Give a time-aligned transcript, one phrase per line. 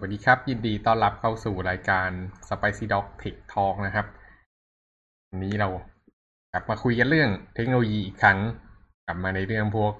[0.00, 2.10] สวัสดีครับ ยินดีต้อนรับเข้าสู่รายการ
[2.48, 4.06] Spicy Dog Tech Talk นะครับ
[5.28, 5.68] วันนี้เรา
[6.52, 8.38] กลับมาคุยกันเรื่องเทคโนโลยีอีกครั้ง
[9.06, 9.94] กลับมาในเรื่องพวก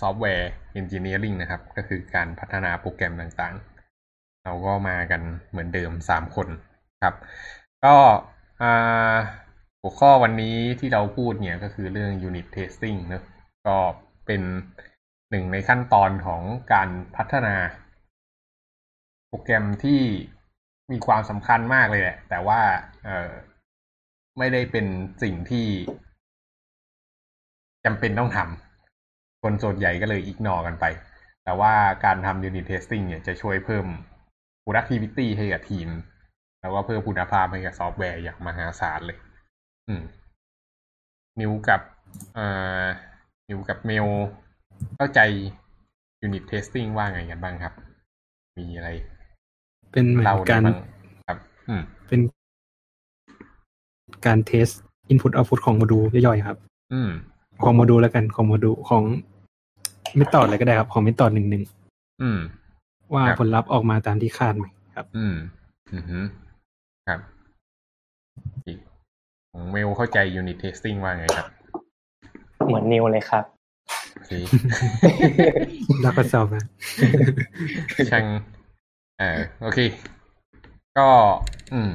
[0.00, 6.48] software engineering นะครับ ก็คือการพัฒนาโปรแกรมต่างๆ เราก็มากันเหมือนเดิมสามคน
[7.02, 7.14] ครับ
[7.84, 7.94] ก็
[9.80, 13.22] หัวข้อวันนี้ที่เราพูดเนี่ยก็คือเรื่อง unit testing นะ
[13.66, 13.76] ก็
[14.26, 14.42] เป็น
[15.30, 16.42] หนึ่งในขั้นตอนของ
[16.72, 17.54] การพัฒนา
[19.34, 20.00] โปรแกรมที่
[20.92, 22.60] มีความสำคัญมากเลยแหละ แต่ว่า
[23.04, 23.32] เออ
[24.38, 24.86] ไม่ได้เป็น
[25.22, 25.66] สิ่งที่
[27.84, 30.84] จำเป็นต้องทำคนส่วนใหญ่ก็เลยอิกนอกันไป
[31.44, 31.72] แต่ว่า
[32.04, 33.86] การทำ unit testing เนี่ยจะช่วยเพิ่ม
[34.64, 35.88] productivity ให้กับทีม
[36.60, 39.18] แล้วก็เพิ่มคุณภาพให้กับซอฟต์แวร์อย่างมหาศาลเลย
[39.88, 40.02] อืม
[41.40, 41.80] นิวกับ
[42.36, 42.84] อ่า
[43.48, 44.06] นิวกับเมล
[44.96, 45.20] เข้าใจ
[46.26, 47.74] unit testing ว่าไงกันบ้างครับ
[48.58, 48.90] มีอะไร
[49.94, 50.62] เป็นเหมือนการ
[51.28, 52.20] ครับอืมเป็น
[54.26, 54.68] การ test
[55.08, 56.56] input output ของโมดูลย่อยๆครับ
[56.92, 57.10] อืม
[57.64, 59.02] ของโมดูลแล้วกันของโมดูลของ
[60.18, 61.62] method อะไรก็ได้ครับ ของ method หนึ่งหนึ่ง
[62.22, 62.38] อืม
[63.14, 65.34] ว่าผลลัพธ์ออกมาตามที่คาดไหมครับ อืม
[65.94, 66.18] อือฮึ
[67.08, 67.20] ครับ
[69.52, 71.46] ของเมลเข้าใจ unit testing ว่าไงครับ
[72.66, 73.44] เหมือนนิวเลยครับ
[76.04, 76.64] รักก็สอบนะ
[78.12, 78.24] ช่าง
[79.18, 79.78] เออโอเค
[80.98, 81.08] ก็
[81.72, 81.90] อืม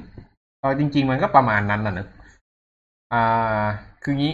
[0.62, 2.08] ก็จริง ๆ มันก็ประมาณนั้นน่ะเนอะ
[3.14, 3.64] อ่า
[4.04, 4.34] คืองี้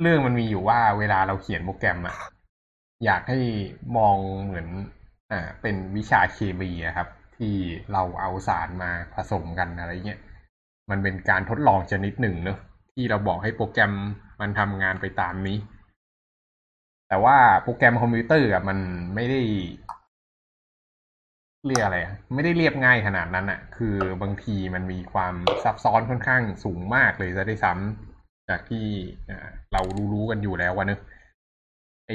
[0.00, 2.16] เรื่องมันมีอยู่ว่าเวลาเราเขียนโปรแกรมอะ
[3.04, 3.38] อยากให้
[3.96, 4.66] มองเหมือน
[5.30, 7.54] อ่า เป็นวิชาเคมีอะครับ ที่
[7.92, 10.20] เราเอาสารมาผสมกันอะไรเงี้ย
[10.90, 12.58] มันเป็นการทดลองชนิดหนึ่งเนอะ
[12.94, 13.92] ที่เราบอกให้โปรแกรม
[14.40, 15.56] มันทำงานไปตามนี้
[17.08, 18.78] แต่ว่าโปรแกรมคอมพิวเตอร์อะมัน
[19.14, 19.40] ไม่ได้
[21.66, 21.98] เรียกอะไร
[22.34, 25.34] ไม่ได้เรียบง่ายขนาดนั้นอะคือบางทีมันมีความ
[25.64, 28.84] ซับซ้อนค่อนข้างสูงมากเลยจะได้ซ้ำจากที่
[29.72, 31.00] เรารู้ๆกันอยู่แล้วว่าเนอะ
[32.08, 32.12] ไอ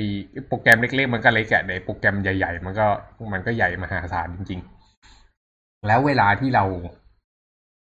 [0.48, 2.88] โปรแกรมเล็กๆมันก็เล็กอะในโปรแกรมใหญ่ ๆ มันก็
[3.34, 6.66] มันก็ใหญ่มหาศาลจริง ๆ แล้วเวลาที่เรา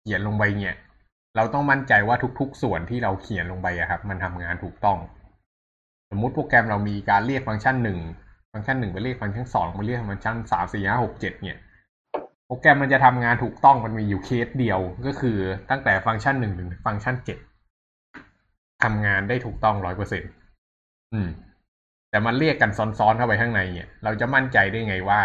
[0.01, 0.77] เขียนลงไปเนี่ย
[1.37, 4.99] เราต้องมั่นใจว่าทุก ๆ ส่วนที่เราเขียนลงไปอะครับ มันทำงานถูกต้อง
[6.11, 7.99] สมมุติโปรแกรมเรามีการเรียกฟังก์ชันหนึ่ง
[8.53, 11.59] ฟังก์ชันหนึ่งไปเรียกฟังก์ชันสองไปเรียกฟังก์ชันสามสี่ห้าหกเจ็ดเนี่ย
[12.47, 15.39] โปรแกรมมันจะทำงานถูกต้องมันมีอยู่เคสเดียวก็คือ
[15.71, 17.39] ตั้งแต่ฟังก์ชันหนึ่งถึงฟังก์ชันเจ็ด
[18.83, 20.31] ทำงานได้ถูกต้องร้อยเปอร์เซ็นต์
[21.13, 21.29] อืม
[22.11, 25.21] แต่มันเรียกกันซ้อนๆเข้าไปข้างในเนี่ย เราจะมั่นใจได้ไงว่า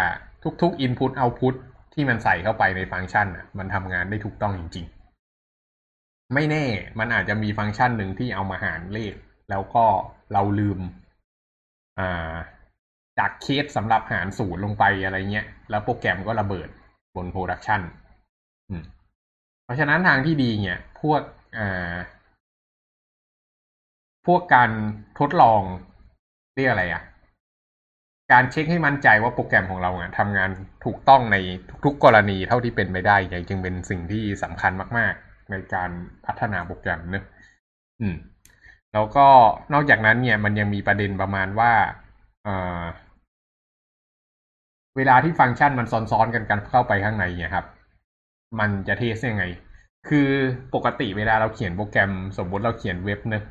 [0.62, 1.54] ทุกๆ input output
[1.94, 4.86] ที่มันใส่เข้าไปในฟังก์ชันอะ มันทำงานได้ถูกต้องจริง
[5.58, 6.64] ๆ ไม่แน่
[6.98, 9.14] มันอาจจะมีฟังก์ชันหนึ่งที่เอามาหารเลข
[9.50, 9.84] แล้วก็
[10.32, 10.78] เราลืม
[11.98, 12.34] อ่า
[13.18, 16.68] จากเคสสำหรับหารศูนย์ลงไปอะไรเงี้ย แล้วโปรแกรมก็ระเบิด
[17.16, 17.80] บนโปรดักชัน
[19.64, 21.22] เพราะฉะนั้นทางที่ดีเนี่ย พวก
[21.58, 21.94] อ่า
[24.26, 24.70] พวกการ
[25.18, 25.60] ทดลอง
[26.54, 27.02] เรียกอะไรอะ่ะ
[28.32, 30.50] การเช็คให้มั่นใจว่าโปรแกรมของเราเนี่ยทำงาน
[30.84, 31.36] ถูกต้องใน
[31.84, 35.90] ทุกๆกรณีเท่าที่เป็นไปได้ยังจึงเป็นสิ่งที่สำคัญมาก ๆ ในการ
[36.26, 37.24] พัฒนาโปรแกรมเนอะ
[38.00, 38.16] อืม
[38.92, 39.26] แล้วก็
[39.72, 41.72] นอกจากนั้นเนี่ย มันยังมีประเด็นประมาณว่า
[42.44, 47.66] เเวลาที่ฟังก์ชันมันซ้อนๆกันกันเข้าไปข้างในเนี่ยครับ
[48.58, 49.44] มันจะ test ยังไง
[50.08, 50.28] คือ
[50.74, 53.42] ปกติเวลาเราเขียนโปรแกรม สมมติเราเขียนเว็บเนะ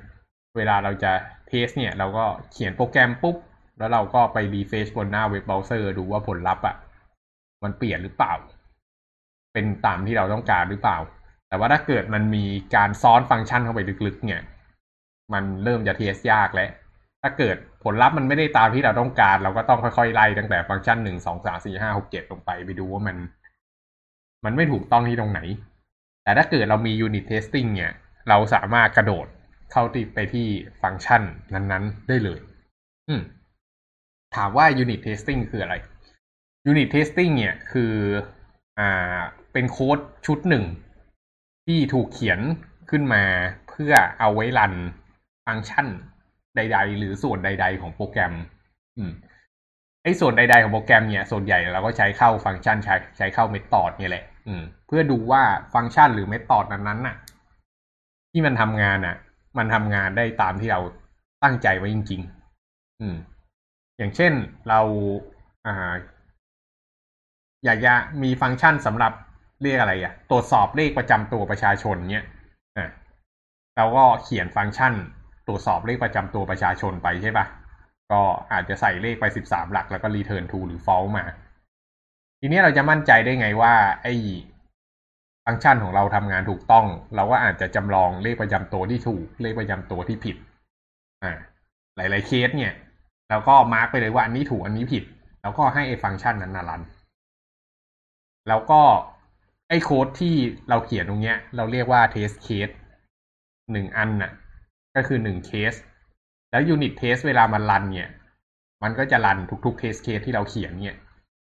[0.57, 1.11] เวลาเราจะ
[1.47, 3.35] test เนี่ย เราก็เขียนโปรแกรมปุ๊บ
[3.77, 6.75] แล้วเราก็ไป refresh บนหน้าเว็บเบราว์เซอร์ดูว่าผลลัพธ์อะ
[7.63, 8.33] มันเปลี่ยนหรือเปล่า
[9.53, 10.97] เป็นตามที่เราต้องการหรือเปล่า
[11.49, 14.41] แต่ว่าถ้าเกิดมันมีการซ้อนฟังก์ชันเข้าไปลึกๆ เนี่ย
[15.33, 16.69] มันเริ่มจะ test ยากแล้ว
[17.23, 23.17] ถ้าเกิดผลลัพธ์มันไม่ได้ตามที่เราต้องการ เราก็ต้องค่อยๆไล่ตั้งแต่ฟังก์ชันหนึ่งสองสามสี่ห้าหกเจ็ดลงไปไปดูว่ามัน
[24.45, 25.39] มันไม่ถูกต้องที่ตรงไหน
[26.23, 27.91] แต่ถ้าเกิดเรามี unit testing เนี่ย
[28.29, 29.27] เราสามารถกระโดด
[29.71, 30.47] เข้าติดไปที่
[30.81, 31.21] ฟังก์ชัน
[31.53, 32.39] นั้นๆ ได้เลย
[33.07, 33.21] อืม
[34.35, 35.75] ถามว่า unit testing คืออะไร
[36.65, 37.93] unit testing เนี่ยคือ
[38.79, 39.19] อ่า
[39.53, 40.65] เป็นโค้ดชุดหนึ่ง
[41.65, 42.39] ที่ถูกเขียน
[42.89, 43.23] ขึ้นมา
[43.69, 44.73] เพื่อเอาไว้รัน
[45.45, 45.87] ฟังก์ชัน
[46.55, 48.33] ใด ๆ หรือส่วนใด ๆ ของโปรแกรม
[48.97, 49.11] อืม
[50.03, 57.15] ไอ้ส่วนใด ๆ ของโปรแกรมเนี่ย ส่วนใหญ่เราก็ใช้เข้าฟังก์ชันใช้ใช้เข้าเมธอดเนี่ยแหละ อืม เพื่อดูว่าฟังก์ชันหรือเมธอดนั้นๆน่ะ
[58.31, 59.15] ที่มันทำงานน่ะ
[59.57, 60.81] มันทำงานได้ตามที่เรา
[61.43, 62.21] ตั้งใจไว้จริง
[62.61, 63.15] ๆ อืม
[63.97, 64.33] อย่างเช่น
[64.69, 64.79] เรา
[65.67, 65.93] อ่า
[67.65, 69.13] อยากจะมีฟังก์ชันสำหรับ
[69.61, 72.25] เรียกอะไรอะ่ะ ตรวจสอบเลขประจำตัวประชาชนเนี่ย
[72.77, 72.89] อ่า
[73.77, 74.93] เราก็เขียนฟังก์ชัน
[75.47, 77.45] ตรวจสอบเลขประจำตัวประชาชนไปใช่ปะ
[78.11, 78.21] ก็
[78.53, 81.25] อาจจะใส่เลขไปสิบสามหลักแล้วก็ return to หรือ false มา
[82.39, 83.73] ทีนี้เราจะมั่นใจได้ไงว่า
[84.03, 84.13] ไอ้
[85.45, 86.85] ฟังก์ชันของเราทำงานถูกต้อง
[87.15, 90.35] เราก็อาจจะจำลองเลขประจำตัวที่ถูก เลขประจำตัวที่ผิด
[91.23, 91.33] อ่า
[91.97, 92.73] หลาย ๆ เคสเนี่ย
[93.29, 95.03] เราก็ mark ไปเลยว่าอันนี้ถูกอันนี้ผิด
[95.41, 96.81] แล้วก็ให้ไอ้ฟังก์ชันนั้นน่ะ run
[98.47, 98.81] แล้วก็
[99.69, 100.35] ไอ้โค้ดที่
[100.69, 102.73] เราเขียนตรงเนี้ย เราเรียกว่า test case
[103.71, 104.31] หนึ่งอันน่ะ
[104.95, 105.73] ก็คือหนึ่งเคส
[106.51, 108.09] แล้ว unit test เวลามัน run เนี่ย
[108.83, 110.97] มันก็จะ run ทุกๆ test case ที่เราเขียนเนี่ย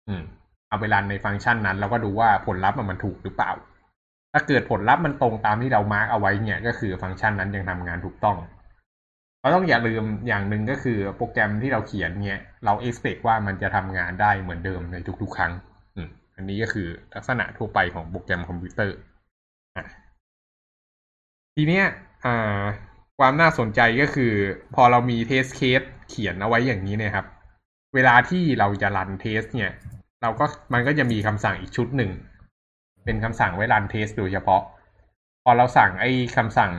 [0.09, 0.23] อืม
[0.69, 3.53] เอาไป run ในฟังก์ชันนั้น แล้วก็ดูว่าผลลัพธ์มันถูกหรือเปล่า
[4.33, 8.37] ถ้าเกิดผลลัพธ์มันตรงตามที่เรา mark เอาไว้เนี่ย ก็คือฟังก์ชันนั้นยังทำงานถูกต้อง
[9.41, 15.53] เราต้องอย่าลืมอย่างหนึ่งก็คือโปรแกรมที่เราเขียนเนี่ย เรา expect ว่ามันจะทำงานได้เหมือนเดิมในทุกๆ ครั้ง
[15.97, 18.97] อืม อันนี้ก็คือลักษณะทั่วไปของโปรแกรมคอมพิวเตอร์
[19.77, 19.87] อะ
[21.57, 21.85] ทีเนี้ย
[22.25, 22.63] อ่า
[23.23, 24.33] ความน่าสนใจก็คือ
[24.75, 27.27] พอเรามี test case เขียนเอาไว้อย่างนี้เนี่ยครับ
[27.95, 29.71] เวลาที่เราจะ run test เนี่ย
[30.23, 32.11] เราก็มันก็จะมีคำสั่งอีกชุดหนึ่ง
[33.05, 34.63] เป็นคำสั่งไว้ run test โดยเฉพาะ
[35.45, 36.73] พอเราสั่งไอ้คำสั่ง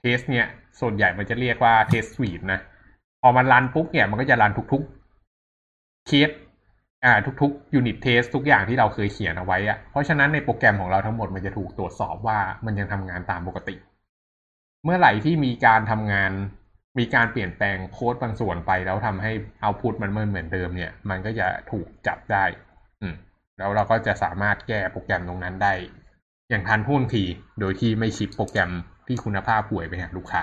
[0.00, 0.46] test เนี่ย
[0.80, 2.60] ส่วนใหญ่มันจะเรียกว่า test suite นะ
[3.22, 6.30] พอมัน run ปุ๊บเนี่ยมันก็จะ run ทุกๆเคส
[7.04, 13.76] อ่าทุกๆ unit test ทุกอย่างที่เราเคยเขียนเอาไว้อะเพราะฉะนั้นในโปรแกรมของเราทั้งหมดมันจะถูกตรวจสอบว่ามันยังทำงานตามปกติ
[14.86, 16.32] เมื่อไหร่ที่มีการทำงาน
[16.98, 22.44] มีการเปลี่ยนแปลงโค้ดบางส่วนไป แล้วทำให้ output มันไม่เหมือนเดิมเนี่ย มันก็จะถูกจับได้
[23.02, 23.14] อืม
[23.58, 25.74] แล้วเราก็จะสามารถแก้โปรแกรมตรงนั้นได้
[26.50, 27.24] อย่างทันท่วงที
[27.60, 28.70] โดยที่ไม่ชิปโปรแกรม
[29.06, 30.42] ที่คุณภาพป่วยไปหาลูกค้า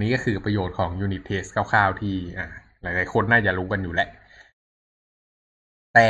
[0.00, 2.14] นี่ก็คือประโยชน์ของ Unit Test คร่าวๆที่
[2.82, 4.08] หลายๆคนน่าจะรู้กันอยู่แหละ
[5.94, 6.08] แต่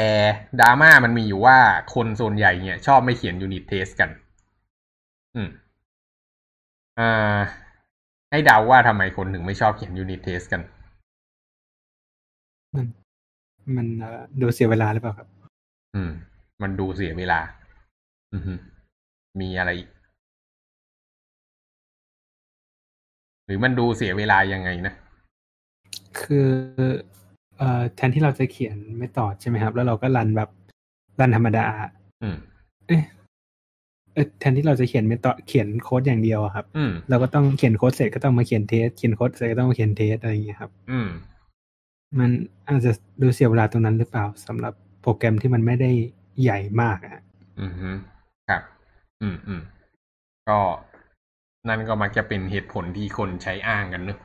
[0.60, 1.58] ดราม่ามันมีอยู่ว่า
[1.94, 4.10] คนส่วนใหญ่เนี่ย ชอบไม่เขียน Unit Test กัน
[5.36, 5.48] อืม
[8.30, 10.62] ให้เดาว่าทำไมคนถึงไม่ชอบเขียน Unit Test กัน
[12.74, 12.86] มัน
[13.76, 15.28] มันเอ่อดูเสียเวลาหรือเปล่าครับ
[15.94, 16.10] อืม
[16.62, 17.40] มันดูเสียเวลา
[18.34, 18.52] อือฮึ
[19.40, 19.88] มีอะไรอีก
[23.46, 24.94] หรือมันดูเสียเวลายังไงนะ
[26.20, 26.48] คือ
[27.58, 30.50] เอ่อแทนที่เราจะเขียนไม่ตอดใช่ไหมครับ แล้วเราก็รันแบบ
[31.20, 31.66] รันธรรมดา
[32.22, 32.36] อืม
[32.88, 33.19] เอ๊ะเอ๊ะ
[34.40, 41.08] แทนที่เราจะเขียนไม่ตอดเขียนโค้ดอย่างเดียวอะครับอืมเราก็ต้องเขียนโค้ดเสร็จก็ต้องมาเขียนเทสเขียนโค้ดเสร็จก็ต้องมาเขียนเทสอะไรอย่างเงี้ยครับ อืม
[42.18, 42.30] มัน
[42.68, 42.92] อาจจะ
[43.22, 45.90] ดูเสียเวลาตรงนั้นหรือเปล่าสำหรับโปรแกรมที่มันไม่ได้
[46.42, 47.20] ใหญ่มากอะ
[47.60, 47.90] อืมฮึ
[48.48, 48.62] ครับ
[49.22, 49.62] อืมอืม
[50.48, 50.58] ก็
[51.68, 54.18] นั่นก็มักจะเป็นเหตุผลที่คนใช้อ้างกันเนอะ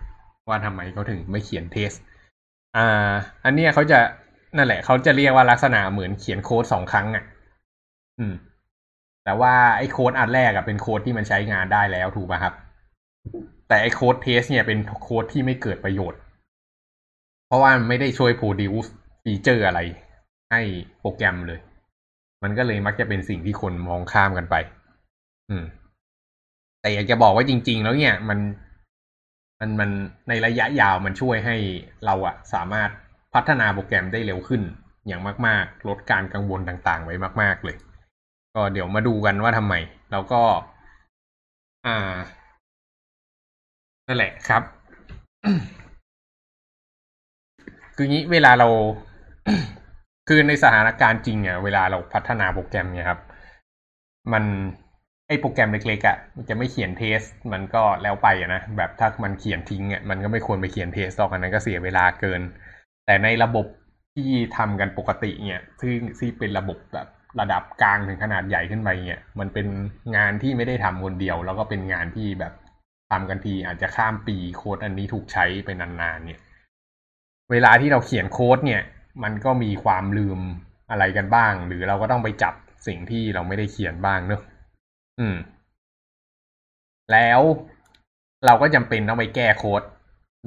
[0.48, 1.92] ว่าทำไมเขาถึงไม่เขียนเทส
[2.78, 3.12] อ่า
[3.46, 4.00] อันเนี้ยเขาจะ
[4.58, 7.24] นั่นแหละเขาจะเรียกว่าลักษณะเหมือนเขียนโค้ดสองครั้งอะ
[8.20, 8.34] อืม
[9.26, 12.54] แต่ว่าไอ้โค้ดอันแรกอะเป็นโค้ดที่มันใช้งานได้แล้วถูกป่ะครับ
[13.68, 16.20] แต่ไอ้โค้ด test เนี่ยเป็นโค้ดที่ไม่เกิดประโยชน์
[17.48, 18.90] เพราะว่ามันไม่ได้ช่วย produce
[19.24, 19.80] feature อะไร
[20.52, 20.62] ให้
[21.00, 21.60] โปรแกรมเลย
[22.44, 24.56] มันก็เลยมักจะเป็นสิ่งที่คนมองข้ามกันไป
[25.50, 25.66] อืม
[26.82, 28.40] แต่อยากจะบอกว่าจริง ๆ แล้วเนี่ย มัน
[29.60, 29.90] มันมัน
[30.30, 31.56] ในระยะยาวมันช่วยให้
[32.06, 32.90] เราอะสามารถ
[33.34, 34.62] พัฒนาโปรแกรมได้เร็วขึ้น
[35.08, 37.76] อย่างมาก ๆ ลดการกังวลต่าง ๆ ไว้มาก ๆ เลย
[38.56, 39.74] ก็เดี๋ยวมาดูกันว่าทำไม
[40.12, 40.42] แล้วก็
[41.86, 42.16] อ่า
[44.08, 44.64] นั่นแหละครับ
[47.96, 48.68] คืองี้เวลาเรา
[50.28, 53.20] คือในสถานการณ์จริงเนี่ยเวลาเราพัฒนาโปรแกรมเนี่ยครับ
[54.34, 54.44] มัน
[55.28, 57.22] ไอโปรแกรมเล็กๆอะ่ะมันจะไม่เขียนเทส
[57.54, 62.42] มันก็แล้วไปอะนะแบบถ้ามันเขียนทิ้งอะ่ะมันก็ไม่ควรไปเขียนเทสตอกอันนั้นก็เสียเวลาเกิน
[63.06, 63.66] แต่ในระบบ
[64.16, 67.08] ที่ทำกันปกติเนี่ยซึ่งที่เป็นระบบแบบ
[67.40, 69.68] ระดับกลางถึงขนาดใหญ่ขึ้นไปเนี่ยมันเป็น
[70.16, 72.54] งานที่ไม่ได้ทำคนเดียว แล้วก็เป็นงานที่แบบ
[73.12, 76.42] ทำกันทีอาจจะข้ามปีโค้ดอันนี้ถูกใช้ไปนานๆเนี่ย
[77.52, 78.82] เวลาที่เราเขียนโค้ดเนี่ย
[79.24, 80.40] มันก็มีความลืม
[80.92, 82.54] อะไรกันบ้าง หรือเราก็ต้องไปจับ
[82.88, 84.42] สิ่งที่เราไม่ได้เขียนบ้างเนอะ
[85.20, 85.36] อืม
[87.12, 87.42] แล้ว
[88.46, 89.82] เราก็จำเป็นต้องไปแก้โค้ด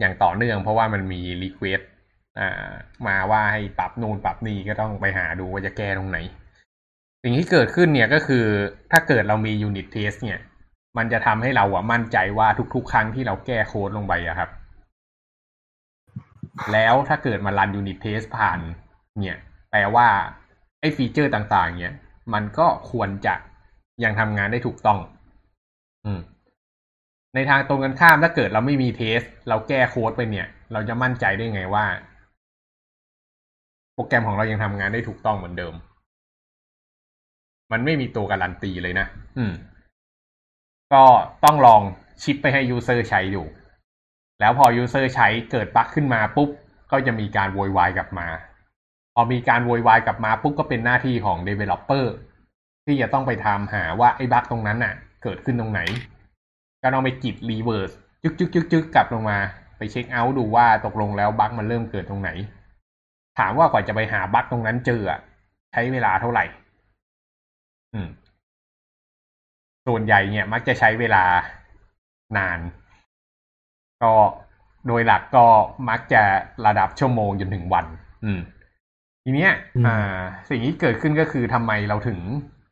[0.00, 1.80] อย่างต่อเนื่อง เพราะว่ามันมี request
[2.38, 2.70] อ่า
[3.06, 6.18] มาว่าให้ปรับนู่นปรับนี่ก็ต้องไปหาดูว่าจะแก้ตรงไหน
[7.22, 8.44] สิ่งที่เกิดขึ้นเนี่ยก็คือ
[8.92, 10.40] ถ้าเกิดเรามี unit test เนี่ย
[10.96, 14.50] มันจะทำให้เราอะมั่นใจว่าทุกๆ ครั้งที่เราแก้โค้ดลงไปอะครับ
[16.72, 18.60] แล้วถ้าเกิดมา run unit test ผ่าน
[19.20, 19.36] เนี่ย
[19.70, 20.08] แปลว่า
[20.80, 21.94] ไอ้ feature ต่าง ๆ เนี่ย
[22.34, 23.34] มันก็ควรจะ
[24.04, 24.98] ยังทำงานได้ถูกต้อง
[26.04, 26.20] อืม
[27.34, 31.84] ในทางตรงกันข้ามถ้าเกิดเราไม่มี test เราแก้โค้ดไปเนี่ย เราจะมั่นใจได้ไงว่า
[33.94, 35.74] โปรแกรมของเรายังทำงานได้ถูกต้องเหมือนเดิม
[37.72, 39.06] มันไม่มีตัวการันตีเลยนะ
[39.38, 39.52] อืม
[40.92, 41.04] ก็
[41.44, 41.82] ต้องลอง
[42.22, 43.46] ship ไปให้ user ใช้อยู่
[44.40, 46.50] แล้วพอ user ใช้เกิด bug ขึ้นมาปุ๊บ
[46.90, 48.28] ก็จะมีการโวยวายกลับมา
[49.14, 52.04] พอมีการโวยวายกลับมาปุ๊บก็เป็นหน้าที่ของ developer
[52.86, 55.80] ที่จะต้องไปทำหาว่าไอ้ bug ตรงนั้นน่ะ เกิดขึ้นตรงไหน
[56.82, 59.38] ก็ต้องไป git reverse จึกจึกจึกจึกกลับลงมา
[59.78, 62.30] ไปเช็คเอาท์ดูว่าตกลงแล้ว bug มันเริ่มเกิดตรงไหน
[63.38, 65.18] ถามว่ากว่าจะไปหา bug ตรงนั้นเจออะ
[65.72, 66.44] ใช้เวลาเท่าไหร่
[67.94, 68.08] อืม
[69.86, 71.24] ส่วนใหญ่เนี่ย มักจะใช้เวลา
[72.36, 72.58] นาน
[74.02, 74.14] ก็
[74.86, 75.46] โดยหลักก็
[75.88, 76.22] มักจะ
[76.66, 77.86] ระดับชั่วโมงจนถึงวัน
[78.24, 78.40] อืม
[79.24, 82.18] ทีเนี้ยอืมอ่า สิ่งที่เกิดขึ้นก็คือทำไมเราถึง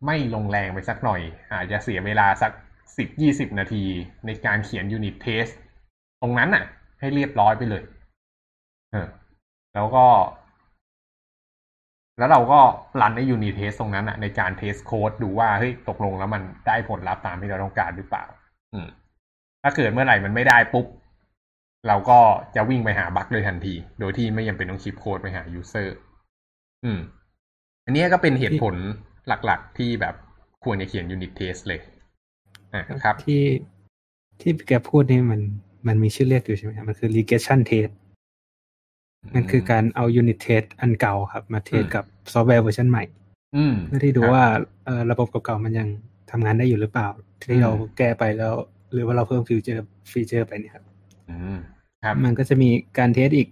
[0.07, 1.21] ไม่ลงแรงไปสักหน่อย
[1.53, 2.53] อาจจะเสียเวลาสัก
[2.99, 3.85] สิบยี่สิบนาที
[4.27, 5.47] ในการเขียน unit test
[6.21, 6.65] ตรงนั้นน่ะ
[7.01, 7.83] ให้เรียบร้อยไปเลย
[8.93, 9.09] เออ
[9.75, 10.07] แล้วก็
[12.19, 12.61] แล้วเราก็
[13.01, 18.25] run ใน unit test ตรงนั้นอะในการ test โค้ดดูว่าเฮ้ยตกลงแล้วมันได้ผลลัพธ์ตามที่เราต้องการหรือเปล่า
[18.75, 18.89] อืม
[19.63, 20.87] ถ้าเกิดเมื่อไหร่มันไม่ได้ปุ๊บ
[21.89, 22.19] เราก็
[22.57, 25.97] จะวิ่งไปหา bug เลยทันที โดยที่ไม่จำเป็นต้อง ship โค้ดไปหา user
[26.85, 27.01] อืม
[27.85, 28.75] อันนี้ก็เป็นเหตุผล
[29.29, 30.15] หลักๆ ที่แบบ
[30.65, 31.81] ควรจะเขียน unit test เลย
[32.75, 33.43] อะครับ ที่
[34.41, 35.41] ที่แกพูดนี่มัน
[35.89, 37.93] มันมีชื่อเรียกอยู่ใช่ไหมครับมันคือ regression test
[39.35, 43.05] มันคือการเอา unit test อันเก่าครับ มา test อืมกับซอฟต์แวร์เวอร์ชันใหม่
[43.57, 44.45] อืมเพื่อที่ดูครับว่า
[44.85, 45.89] เอ่อระบบเก่าๆมันยัง
[46.31, 47.09] ทำงานได้อยู่หรือเปล่า
[47.43, 48.55] ที่เราอืมแก้ไปแล้ว
[48.93, 50.85] หรือว่าเราเพิ่ม feature feature ไปเนี่ยครับ
[51.31, 51.59] อืม
[52.05, 52.69] ครับมันก็จะมี
[52.99, 53.49] การ test อีก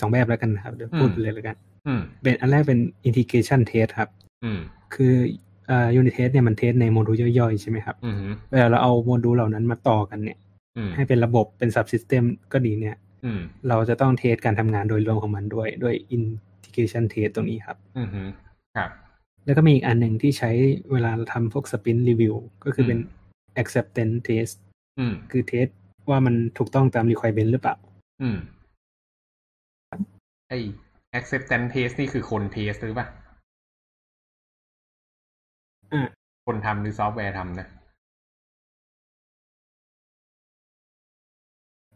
[0.00, 4.08] สองแบบแล้วกันนะครับเดี๋ยวพูดอืมไปเลยแล้วกันอืมเป็นอันแรกเป็น integration test ครับ
[4.44, 4.60] อืม
[4.94, 5.14] คือ
[5.66, 8.16] เอ่อ unit test เนี่ยมัน test ในโมดูลย่อยๆ ใช่ไหมครับอืม
[8.50, 10.38] เวลาเราเอาโมดูลเหล่านั้นมาต่อกันเนี่ย
[10.76, 13.11] อืมให้เป็นระบบเป็น subsystem ก็ดีเนี่ยอืม
[13.68, 18.08] เราจะต้อง test การทำงานโดยรวมของมันด้วย ด้วย integration test ตรงนี้ครับ อืม
[18.76, 18.90] ครับ
[19.44, 20.50] แล้วก็มีอีกอันหนึ่งที่ใช้
[20.92, 22.98] เวลาเราทำพวก sprint review ก็คือเป็น
[23.62, 24.54] acceptance test
[24.98, 25.66] อืมคือ test
[26.10, 27.76] ว่ามันถูกต้องตาม requirement หรือเปล่า
[28.22, 28.36] อืม
[30.48, 30.52] ไอ
[31.18, 33.08] acceptance test นี่คือคน test หรือเปล่า
[35.92, 36.06] อ่า
[36.46, 37.68] คนทำหรือซอฟต์แวร์ทำนะ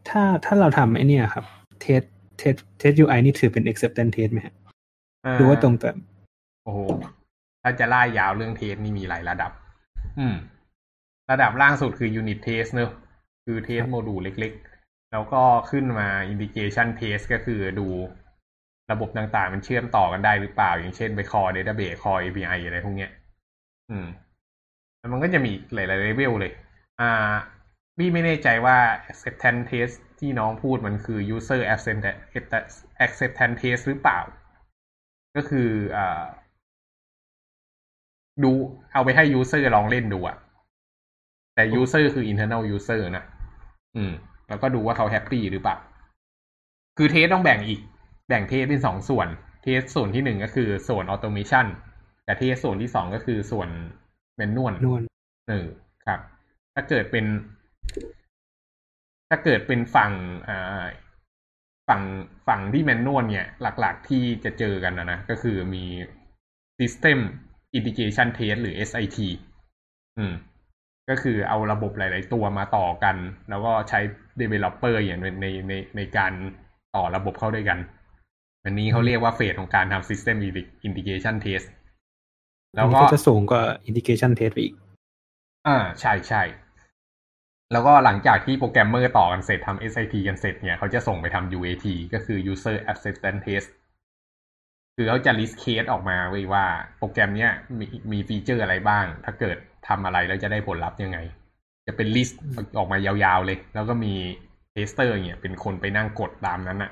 [0.09, 1.45] ถ้าถ้าเราทำไอเนี่ยครับ
[1.81, 2.01] เท test
[2.37, 4.55] test UI นี่ถือเป็น acceptance test ไหมฮะ
[5.25, 5.97] อ่ดูว่าตรงตาม
[6.63, 6.79] โอ้โห
[7.63, 9.51] ถ้าจะไล่ยาวเรื่อง test นี่มีหลายระดับ
[10.19, 10.35] อืม
[11.31, 12.91] ระดับล่างสุดคือ unit test เนอะ
[13.45, 17.87] คือ test module เล็กๆ แล้วก็ขึ้นมา integration test ก็คือดู
[18.91, 23.11] ระบบต่างๆ มันเชื่อมต่อกันได้หรือเปล่า อย่างเช่นไป call database call API อะไรพวกเนี้ย
[23.89, 24.07] อืม
[24.97, 26.51] แล้วมันก็จะมีอีกหลายๆเลเวลเลย
[27.01, 27.33] อ่า
[27.97, 28.77] พี่ไม่แน่ใจว่า
[29.11, 32.73] acceptance test ที่น้องพูดมันคือ user acceptance
[33.05, 34.19] acceptance test หรือเปล่า
[35.35, 36.23] ก็คืออ่า
[38.43, 38.51] ดู
[38.93, 40.37] เอาไปให้ user ลองเล่นดูอะ
[41.55, 43.23] แต่ user คือ internal user นะ
[43.95, 44.11] อืม
[44.47, 45.77] แล้วก็ดูว่าเขา happy หรือเปล่า
[46.97, 47.79] คือ test ต้องแบ่งอีก
[48.27, 49.27] แบ่ง test เป็นสองส่วน
[49.63, 51.65] test ส่วนที่หนึ่งก็คือส่วน automation
[52.25, 53.69] แต่ test ส่วนที่สองก็คือส่วน
[54.35, 55.01] manual
[55.49, 55.67] เออ
[56.05, 56.19] ครับ
[56.73, 57.25] ถ้าเกิดเป็น
[59.29, 60.11] ถ้าเกิดเป็นฝั่ง
[60.47, 60.85] อ่า
[61.87, 62.01] ฝั่ง
[62.47, 65.83] ฝั่งที่แมนนวลเนี่ยหลักๆที่จะเจอกันนะนะก็คือมี
[66.79, 67.19] System
[67.77, 69.19] Integration Test หรือ SIT
[70.17, 70.33] อืม
[71.09, 73.15] ก็คือเอาระบบหลาย ๆ ตัวมาต่อกัน
[73.49, 73.99] แล้วก็ใช้
[74.41, 76.31] Developer อย่างในในในในการ
[76.95, 77.79] ต่อระบบเข้าด้วยกัน
[78.65, 80.37] อันนี้เขาเรียกว่าเฟสของการทำ System
[80.87, 81.67] Integration Test
[82.75, 84.75] อัแล้นวนี้ก็ก็จะสูงกว่า integration test ไปอีก
[85.67, 86.43] อ่า ใช่ใช่
[87.71, 93.69] แล้วก็หลังจากที่โปรแกรมเมอร์ต่อกันเสร็จทำ SIT กันเสร็จเนี่ย เขาจะส่งไปทำ UAT ก็คือ User Acceptance Test
[94.95, 96.65] คือเขาจะ list case ออกมาไว้ว่า
[96.97, 99.57] โปรแกรมเนี้ยมีมีฟีเจอร์อะไรบ้าง ถ้าเกิด
[99.87, 101.19] ทำอะไรแล้วจะได้ผลลัพธ์ยังไง
[101.87, 102.33] จะเป็น list
[102.77, 104.13] ออกมายาวๆเลย แล้วก็มี
[104.71, 106.91] tester เนี่ยเป็นคนไปนั่งกดตามนั้นอะ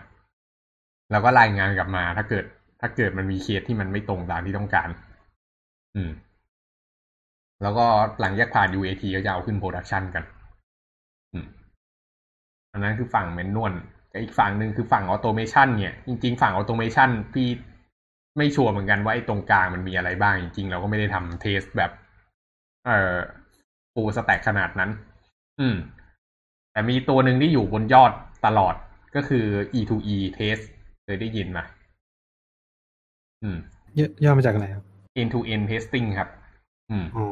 [1.12, 2.46] แล้วก็รายงานกลับมา ถ้าเกิด
[2.82, 4.90] ถ้าเกิดมันมีเคสที่มันไม่ตรงตามที่ต้องการ
[5.96, 6.12] อืม
[7.62, 7.86] แล้วก็
[8.22, 10.24] หลังจากผ่าน UAT ก็จะเอาขึ้น production กัน
[12.72, 13.74] อันนั้นคือฝั่ง manual
[14.10, 17.48] แต่อีกฝั่งหนึ่งคือฝั่ง automation เนี่ย จริง ๆ ฝั่ง automation พี่
[18.38, 21.92] ไม่ชัวร์เหมือนกันว่าไอ้ตรงกลางมันมีอะไรบ้าง จริง ๆ เราก็ไม่ได้ทำ test แบบ
[22.86, 23.16] เอ่อ
[23.94, 24.92] full stack ขนาดนั้น
[25.60, 25.76] อืม
[26.72, 28.12] แต่มีตัวหนึ่งที่อยู่บนยอด
[28.46, 28.76] ตลอด
[29.16, 29.46] ก็คือ
[29.80, 30.64] E2E test
[31.04, 31.60] เคยได้ยินไหม
[33.44, 33.58] อืม
[33.98, 34.84] ย่อย่อมาจากอะไรครับ
[35.22, 36.30] end to end testing ครับ
[36.92, 37.26] อืมอ๋อ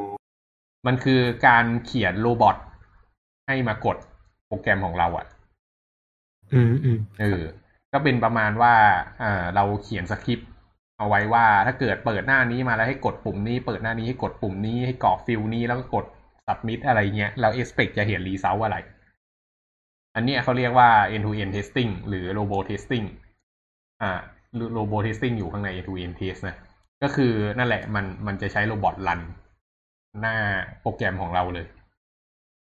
[0.86, 2.57] มันคือการเขียนโรบอท
[3.48, 3.98] ให้มากด
[4.48, 5.26] โปรแกรมของเราอะ่ะ
[6.54, 7.42] อืมอืมเออ
[7.94, 8.74] ก็เป็นประมาณว่า
[9.24, 10.50] อ่าเราเขียนสคริปต์
[11.00, 16.06] เอาไว้ว่าถ้าเกิดเปิดหน้านี้มาแล้วให้กดปุ่มนี้ เปิดหน้านี้ให้กดปุ่มนี้ให้กรอกฟิลนี้แล้วก็กด
[16.48, 18.78] submit อะไรเงี้ยเรา expect จะเห็น result อะไร
[20.16, 23.06] อันเนี้ยเขาเรียกว่า end to end testing หรือ robo testing
[24.02, 24.12] อ่า
[24.74, 26.56] โรบอทเทสติ้งอยู่ข้างใน to end test นะ
[27.04, 29.22] ก็คือนั่นแหละมันมันจะใช้ robot รัน
[30.22, 30.36] หน้า
[30.82, 31.66] โปรแกรมของเราเลย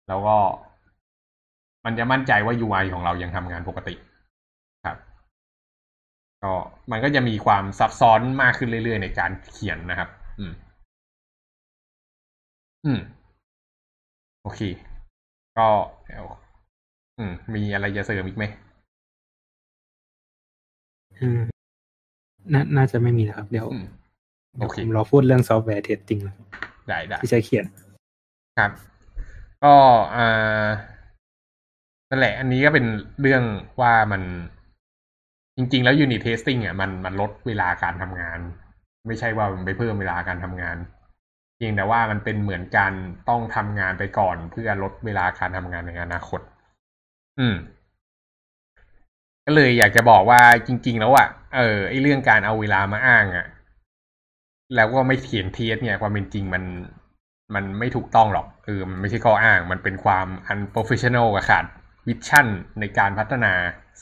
[0.08, 0.36] แล้วก็
[1.84, 3.94] มันจะมั่นใจว่า UI ของเรายังทำงานปกติ
[4.86, 4.96] ครับ
[6.42, 6.52] ก็
[6.90, 10.52] มันก็จะมีความซับซ้อนมากขึ้นเรื่อยๆ ในการเขียนนะครับ อืม
[12.84, 13.00] อืม
[14.42, 14.60] โอเค
[15.58, 15.68] ก็
[16.06, 16.24] เดี๋ยว
[17.18, 18.44] อืม มีอะไรจะเสริมอีกไหม
[21.22, 21.40] อืม
[22.52, 23.86] นาน่าจะไม่มีแล้วครับเดี๋ยวอืม
[24.56, 26.36] เดี๋ยวโอเคผมรอพูดเรื่อง software testing แล้ว
[26.88, 27.64] ได้ได้ที่ใช้เขียน
[28.58, 28.70] ครับ
[29.64, 29.76] ก็
[30.16, 30.68] อ่า
[32.10, 32.86] นั่นแหละ อันนี้ก็เป็น
[33.20, 33.42] เรื่อง
[33.80, 34.22] ว่ามัน
[35.56, 38.38] จริง ๆ แล้ว unit testing อะมันมันลดเวลาการทำงาน
[39.06, 40.76] ไม่ใช่ว่ามันไปเพิ่มเวลาการทำงาน
[41.56, 42.92] เพียงแต่ว่ามันเป็นเหมือนการ
[43.28, 46.40] ต้องทำงานไปก่อน เพื่อลดเวลาการทำงานในอนาคต
[47.38, 47.56] อืม
[49.46, 53.46] ก็เลยอยากจะบอกว่าจริง ๆ แล้วอะเออไอ้เรื่องการเอาเวลามาอ้างอะ
[54.74, 56.62] แล้วก็ไม่เขียน test เนี่ยความเป็นจริงมัน
[57.54, 61.64] มันไม่ถูกต้องหรอก เออมันไม่ใช่ข้ออ้างมันเป็นความ unprofessional กับขาด
[62.08, 62.46] vision
[62.80, 63.52] ในการพัฒนา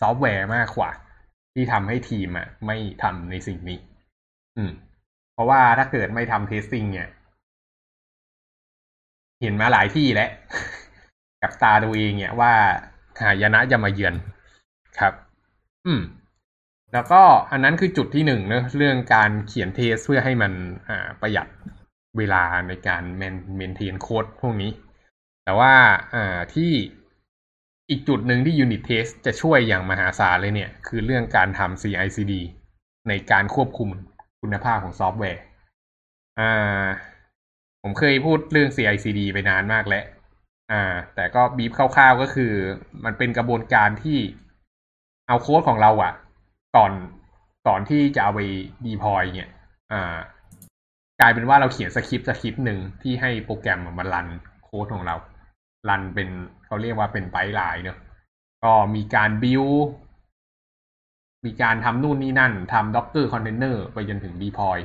[0.00, 0.90] ซอฟต์แวร์มากกว่า
[1.54, 3.78] ที่ทำให้ทีมอะไม่ทำในสิ่งนี้
[4.56, 4.70] อืม
[5.32, 7.08] เพราะว่าถ้าเกิดไม่ทำ testing เนี่ย
[9.42, 10.30] เห็นมาหลายที่แล้ว
[11.42, 12.52] กับตาตัวเองเนี่ยว่า
[13.20, 14.14] หายนะจะมาเยือน
[14.98, 15.12] ครับ
[15.86, 16.00] อืม
[16.92, 20.52] แล้วก็อันนั้นคือจุดที่หนึ่งเนอะเรื่องการเขียน test เพื่อให้มัน
[20.88, 21.48] อ่าประหยัด
[22.18, 24.70] เวลาในการ main maintain โค้ดพวกนี้
[25.44, 25.72] แต่ว่า
[26.14, 26.72] อ่าที่
[27.90, 32.32] อีกจุดหนึ่งที่ Unit Test จะช่วยอย่างมหาศาลเลยเนี่ย คือเรื่องการทำ CI/CD
[33.08, 33.88] ในการควบคุม
[34.40, 35.42] คุณภาพของซอฟต์แวร์
[36.40, 36.84] อ่า
[37.82, 40.04] ผมเคยพูดเรื่อง CI/CD ไปนานมากแล้ว
[40.72, 40.82] อ่า
[41.14, 42.52] แต่ก็บีบคร่าวๆก็คือ
[43.04, 44.18] มันเป็นกระบวนการที่
[45.28, 46.12] เอาโค้ดของเราอะ
[46.76, 46.92] ก่อน
[47.66, 48.40] ก่อนที่จะเอาไป
[48.86, 49.50] deploy เนี่ย
[49.92, 50.16] อ่า
[51.20, 54.26] กลายเป็นว่าเราเขียนสคริปต์สคริปต์หนึ่งที่ให้โปรแกรมมันรัน
[54.64, 55.16] โค้ดของเรา
[55.88, 56.28] รันเป็น
[56.66, 57.98] เขาเรียกว่าเป็นไ p ไลน์เนอะ
[58.64, 59.64] ก็มีการบิว
[61.46, 64.78] มีการทำนู่นนี่นั่นทำ Docker Container ไปจนถึง deploy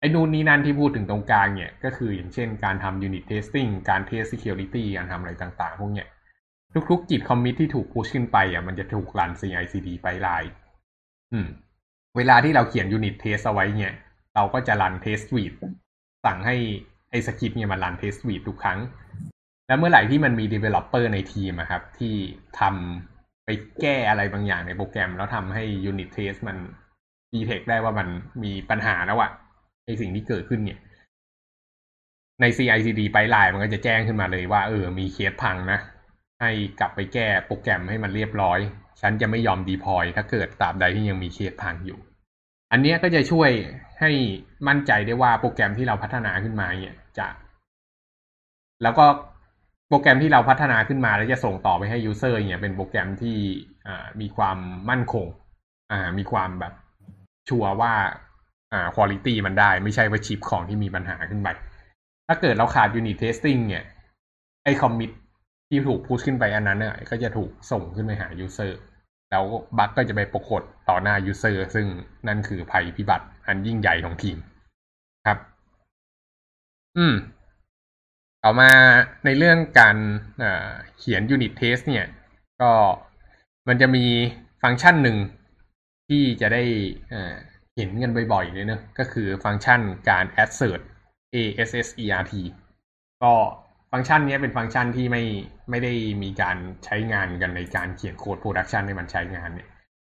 [0.00, 6.08] ไอ้นู่นนี่นั่นที่พูดถึงตรงกลางเนี่ยก็คืออย่างเช่นการทำ unit testing การ test security การทำอะไรต่างๆ พวกเนี้ย
[6.90, 10.50] ทุกๆ git commit ที่ถูก push ขึ้นไปอะมันจะถูกรัน CI/CD pipeline
[11.32, 11.48] อืม
[12.16, 13.92] เวลาที่เราเขียน unit test เอาไว้เนี่ย
[14.34, 15.56] เราก็จะรัน test suite
[16.24, 16.56] สั่งให้
[17.10, 18.78] ไอ้สคริปต์เนี่ยมันรัน test suite ทุกครั้ง
[19.66, 22.14] แล้วเมื่อไหร่ที่มันมี developer ในทีมครับ ที่
[22.60, 23.48] ทำไป
[23.80, 26.56] แก้อะไรบางอย่างในโปรแกรม แล้วทำให้ unit test มัน
[27.34, 28.08] detect ได้ว่ามัน
[28.44, 29.30] มีปัญหาแล้วอะ
[29.86, 30.78] ในสิ่งที่เกิดขึ้นเนี่ย
[32.40, 35.78] ใน CI/CD pipeline มันก็จะแจ้งขึ้นมาเลยว่า เออ มีเคสพังนะ
[36.40, 38.58] ให้กลับไปแก้โปรแกรมให้มันเรียบร้อย
[39.00, 41.98] ฉันจะไม่ยอม deploy ถ้าเกิดตราบใดที่ยังมีเคสพังอยู่
[42.72, 43.50] อันเนี้ยก็จะช่วย
[44.00, 44.10] ให้
[44.68, 47.28] มั่นใจได้ว่าโปรแกรมที่เราพัฒนาขึ้นมาเนี่ยจะ
[48.82, 49.06] แล้วก็
[49.88, 53.36] โปรแกรมที่เราพัฒนาขึ้นมาแล้วจะส่งต่อไปให้ user เนี่ยเป็นโปรแกรมที่
[54.20, 54.58] มีความ
[54.90, 55.26] มั่นคง
[55.92, 56.74] อ่ามีความแบบ
[57.48, 57.94] ชัวร์ว่า
[58.72, 61.48] อ่าคุณภาพมันได้ ไม่ใช่ว่า ship ของที่มีปัญหาขึ้นไป
[62.28, 63.84] ถ้าเกิดเราขาด unit testing เนี่ย
[64.64, 65.10] ไอ้ commit
[65.68, 68.72] ที่ถูก push ขึ้นไปอันนั้นเนี่ยก็จะถูกส่งขึ้นไปหา user
[69.30, 69.44] แล้ว
[69.78, 71.86] บั๊กก็จะไปปรากฏต่อหน้า user ซึ่ง
[72.28, 74.36] นั่นคือภัยพิบัติ อันยิ่งใหญ่ของทีม
[75.26, 75.38] ครับ
[76.96, 77.14] อืม
[78.42, 78.70] ต่อมา
[79.24, 79.96] ในเรื่องการ
[80.98, 82.06] เขียน unit test เนี่ย
[82.60, 82.70] ก็
[83.68, 84.04] มันจะมี
[84.62, 85.16] ฟังก์ชันหนึ่ง
[86.08, 86.62] ที่จะได้
[87.76, 90.80] เห็นกันบ่อยๆเลยเนอะก็คือฟังก์ชันการ assert
[91.62, 91.88] assert
[93.22, 93.32] ก็
[93.92, 95.24] ฟังก์ชันนี้เป็นฟังก์ชันที่ไม่
[95.70, 99.68] ไม่ได้มีการใช้งานกันในการเขียนโค้ด production ให้มันใช้งานเนี่ย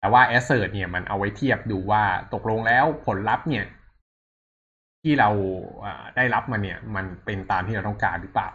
[0.01, 3.65] แต่ว่า assert เนี่ยมันเอาไว้เทียบดูว่าตกลงแล้วผลลัพธ์เนี่ย
[5.01, 5.29] ที่เรา
[6.15, 8.49] ได้รับมาเนี่ย มันเป็นตามที่เราต้องการหรือเปล่า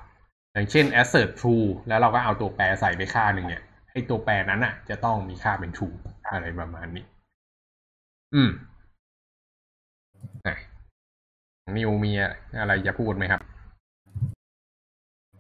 [0.53, 5.97] อย่างเช่น assert true แล้วเราก็เอาตัวแปรใส่ไปค่าหนึ่งเนี่ยให้ตัวแปรนั้นอะ จะต้องมีค่าเป็น true
[6.31, 7.05] อะไรประมาณนี้
[8.35, 8.51] อืม
[11.77, 12.13] นิวมี
[12.59, 13.41] อะไรจะพูดไหมครับ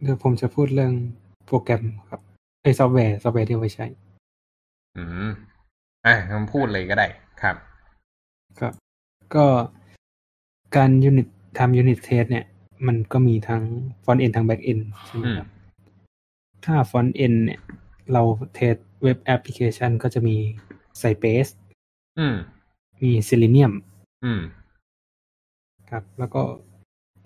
[0.03, 0.93] เดี๋ยวผมจะพูดเรื่อง
[1.47, 2.21] โปรแกรมครับ
[2.63, 3.87] ไอ้ซอฟต์แวร์ซอฟต์แวร์ที่เอาไว้ใช้
[4.97, 5.31] อืม
[6.07, 7.07] อะคำพูดเลยก็ได้
[7.43, 7.57] ครับ
[8.61, 8.73] ครับ
[9.35, 9.47] ก็
[10.77, 11.27] การ unit
[11.59, 12.45] ทำ unit test เนี่ย
[12.87, 13.63] มันก็มีทั้ง
[14.05, 15.49] front end ทั้ง back end ใช่ไหมครับ
[16.65, 17.61] ถ้า front end เนี่ย
[18.13, 18.23] เรา
[18.55, 20.37] test เว็บแอปพลิเคชันก็จะมี
[20.99, 21.47] Cypress
[22.19, 22.37] อืม
[23.03, 23.73] มีซิลิเนียม
[24.25, 24.43] อืม
[25.91, 26.43] ครับ แล้วก็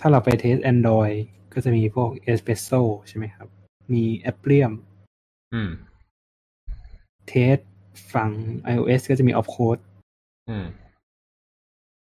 [0.00, 1.16] ถ้าเราไปเทส Android
[1.52, 3.48] ก็จะมีพวก Espresso ใช่ไหมครับ
[3.92, 4.72] มี Appium
[5.54, 5.70] อืม
[7.28, 7.59] test
[8.14, 8.30] ฝั่ง
[8.72, 9.80] iOS ก็จะมี Xcode
[10.48, 10.66] อืม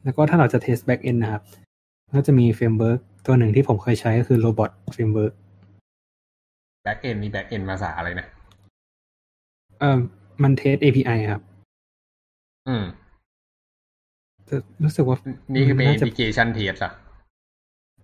[0.04, 1.42] แล้วก็ถ้าเราจะ test backend นะครับ
[2.14, 5.33] ก็จะมี framework ตัวหนึ่งที่ผมเคยใช้ก็คือ Robot Framework
[6.83, 8.26] backend นี่ backend ภาษาอะไรนะ
[9.80, 9.98] เอ่อ
[10.42, 11.42] มันเทส API ครับ
[12.68, 12.85] อืม
[14.46, 15.16] แต่รู้สึกว่า
[15.54, 16.92] นี่คือเป็นน่าจะ application test อะ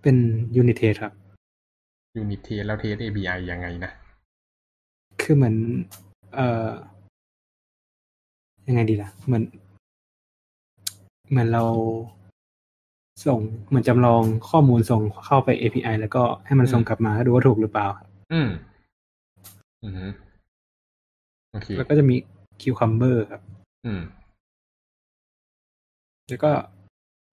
[0.02, 0.16] เป็น
[0.60, 1.12] Unit Test ครับ
[2.22, 3.90] unit test แล้ว test API ยังไงนะ
[5.22, 5.56] คือเหมือน
[6.34, 6.68] เอ่อ
[8.70, 9.42] ยังไงดีล่ะ เหมือน
[11.30, 11.64] เหมือนเรา
[13.26, 18.48] ส่งเหมือนจำลองข้อมูลส่งเข้าไป API แล้วก็ให้มันส่งกลับมาดูว่าถูกหรือเปล่าครับอืม
[19.84, 20.06] อืมฮึ
[21.52, 22.16] โอเคแล้วก็จะมี
[22.60, 23.40] Cucumber ครับ
[23.86, 24.00] อืม
[26.28, 26.50] แล้วก็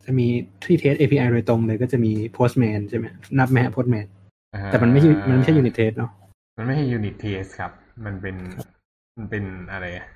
[0.06, 0.28] จะมี
[0.64, 3.06] ที่เทส API โดยตรงเลยก็จะมี Postman ใช่ไหม
[3.40, 4.06] นับไหมฮะ Postman
[4.54, 6.12] อ่าแต่มันไม่ใช่มันไม่ใช่ Unit Test เนาะ
[6.58, 7.72] มันไม่ใช่ unit test ครับ
[8.06, 8.36] มันเป็น
[9.18, 10.08] มันเป็นอะไรอะ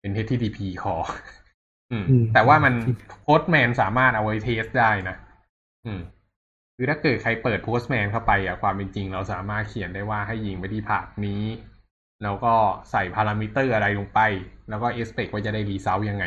[0.00, 1.04] เป็น HTTP call
[1.92, 2.74] อืมอืมแต่ว่ามัน
[3.26, 5.16] Postman สามารถเอาไว้เทสได้นะ
[5.86, 6.00] อืม
[6.76, 11.42] คือถ้าเกิดใครเปิด Postman เข้าไปอะความเป็นจริงเราสามารถเขียนได้ว่าให้ยิงไปที่ path นี้
[12.22, 12.54] แล้วก็
[12.90, 14.20] ใส่พารามิเตอร์อะไรลงไป
[14.68, 16.24] แล้วก็ expect ว่าจะได้ result ยังไง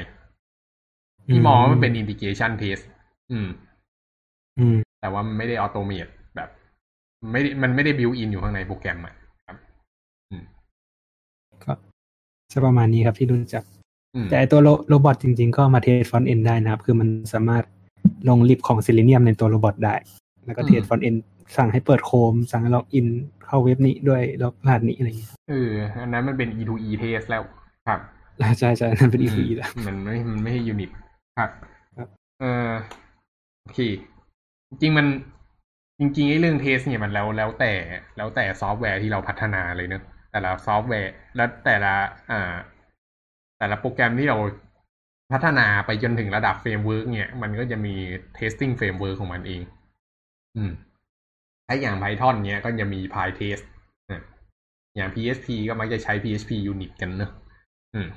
[1.27, 2.83] พี่มองว่ามันเป็น integration test
[3.31, 3.49] อืม
[4.59, 6.49] อืม แต่ว่ามันไม่ได้ automate แบบ
[7.31, 9.15] ไม่ได้มันไม่ได้ built-in อยู่ข้างในโปรแกรมอะ
[9.47, 9.57] ครับ
[10.29, 10.43] อืม
[11.63, 11.71] ก็
[12.53, 13.63] จะประมาณนี้ครับที่รู้จัก
[14.15, 17.63] อืมแต่ไอ้ตัวRobot จริง ๆ ก็มา test frontend ได้นะครับ คือมันสามารถ
[18.29, 19.95] ลง lib ของซิลิเนียมในตัว Robot ได้
[20.45, 21.15] แล้วก็ test frontend
[21.57, 23.07] สั่งให้เปิดโคม สั่งให้ login
[23.45, 27.43] เข้าเว็บนี้ด้วยล็อกรหัสนี้อะไรอย่างเงี้ยเอออันนั้นมันเป็น E2E test แล้ว
[27.87, 27.99] ครับ
[28.59, 30.89] ใช่ใช่นั่นเป็น E2E แล้วมันไม่มันไม่ใช่ unit
[31.37, 31.49] ครับ
[31.97, 32.07] ครับ
[32.41, 32.69] เออ
[33.61, 33.79] โอเค
[34.69, 35.07] จริงๆมัน
[35.99, 37.71] จริงๆไอ้เรื่อง test เนี่ยมันแล้วแล้วแต่
[38.17, 41.93] แล้วแต่ซอฟต์แวร์ที่เราพัฒนาเลยเนอะ แต่ละซอฟต์แวร์แล้วแต่ละ
[42.31, 42.53] อ่า
[43.59, 44.37] แต่ละโปรแกรมที่เรา
[45.31, 47.95] พัฒนาไปจนถึงระดับ framework เนี่ย มันก็จะมี
[48.37, 49.61] testing framework ของมันเอง
[50.57, 50.71] อืม
[51.67, 53.63] ถ้าอย่าง Python เนี้ยก็จะมี PyTest
[54.09, 54.21] อะ
[54.95, 57.31] อย่าง PHP ก็มักจะใช้ PHPUnit กันเนอะ
[57.93, 58.07] อืม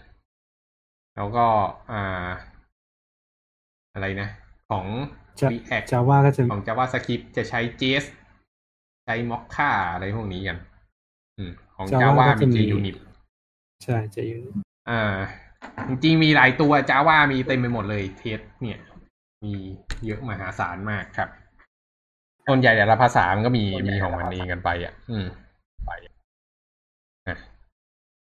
[1.16, 1.46] แล้วก็
[1.92, 2.29] อ่า
[3.94, 4.29] อะไรนะ
[4.70, 4.87] ของ
[5.40, 8.06] จะ React จาว่าก็จะของ JavaScript จะใช้ Jest
[9.05, 10.59] ใช้ Mocha อะไรพวกนี้กัน
[11.38, 12.96] อืม ของ Java Java ก็จะมีมี JUnit
[13.84, 14.42] ใช่จะอยู่
[14.90, 15.18] อ่า
[15.88, 18.80] จริงๆมีหลายตัว Java มีเต็มไปหมดเลยเทสเนี่ย
[19.44, 19.52] มี
[20.06, 21.28] เยอะมหาศาลมากครับ
[22.48, 25.26] ส่วนใหญ่แต่ละภาษามันก็มีมีของมันเองกันไปอะ อืม
[25.86, 26.12] ไปอะ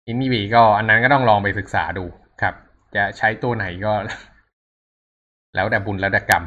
[0.07, 2.05] อินนี่วีก็อันนั้นก็ต้องลองไปศึกษาดู
[2.43, 2.55] ครับ
[2.97, 3.93] จะใช้ตัวไหนก็
[5.55, 6.43] แล้วแต่บุญแล้วแต่กรรม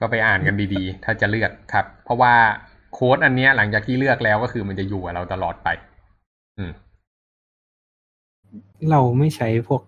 [0.00, 2.34] ก็ไปอ่านกันดีๆ ถ้าจะเลือกครับ เพราะว่า
[2.92, 5.91] โค้ดอันเนี้ยหลังจากที่เลือกแล้วก็คือมันจะอยู่กับเราตลอดไปอืม
[8.90, 9.82] เราไม่ใช้พวก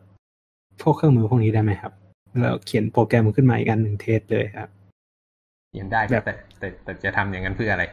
[0.83, 1.93] พวกเครื่องมือพวกนี้ได้ไหมครับ
[2.41, 4.69] เราเขียนโปรแกรมขึ้นมาอีกอันหนึ่งเทสเลยครับ
[5.71, 7.85] เขียนได้ครับแบบแต่แต่แต่จะทำอย่างนั้นเพื่ออะไร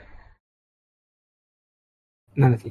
[2.40, 2.70] นั่นแหละสิ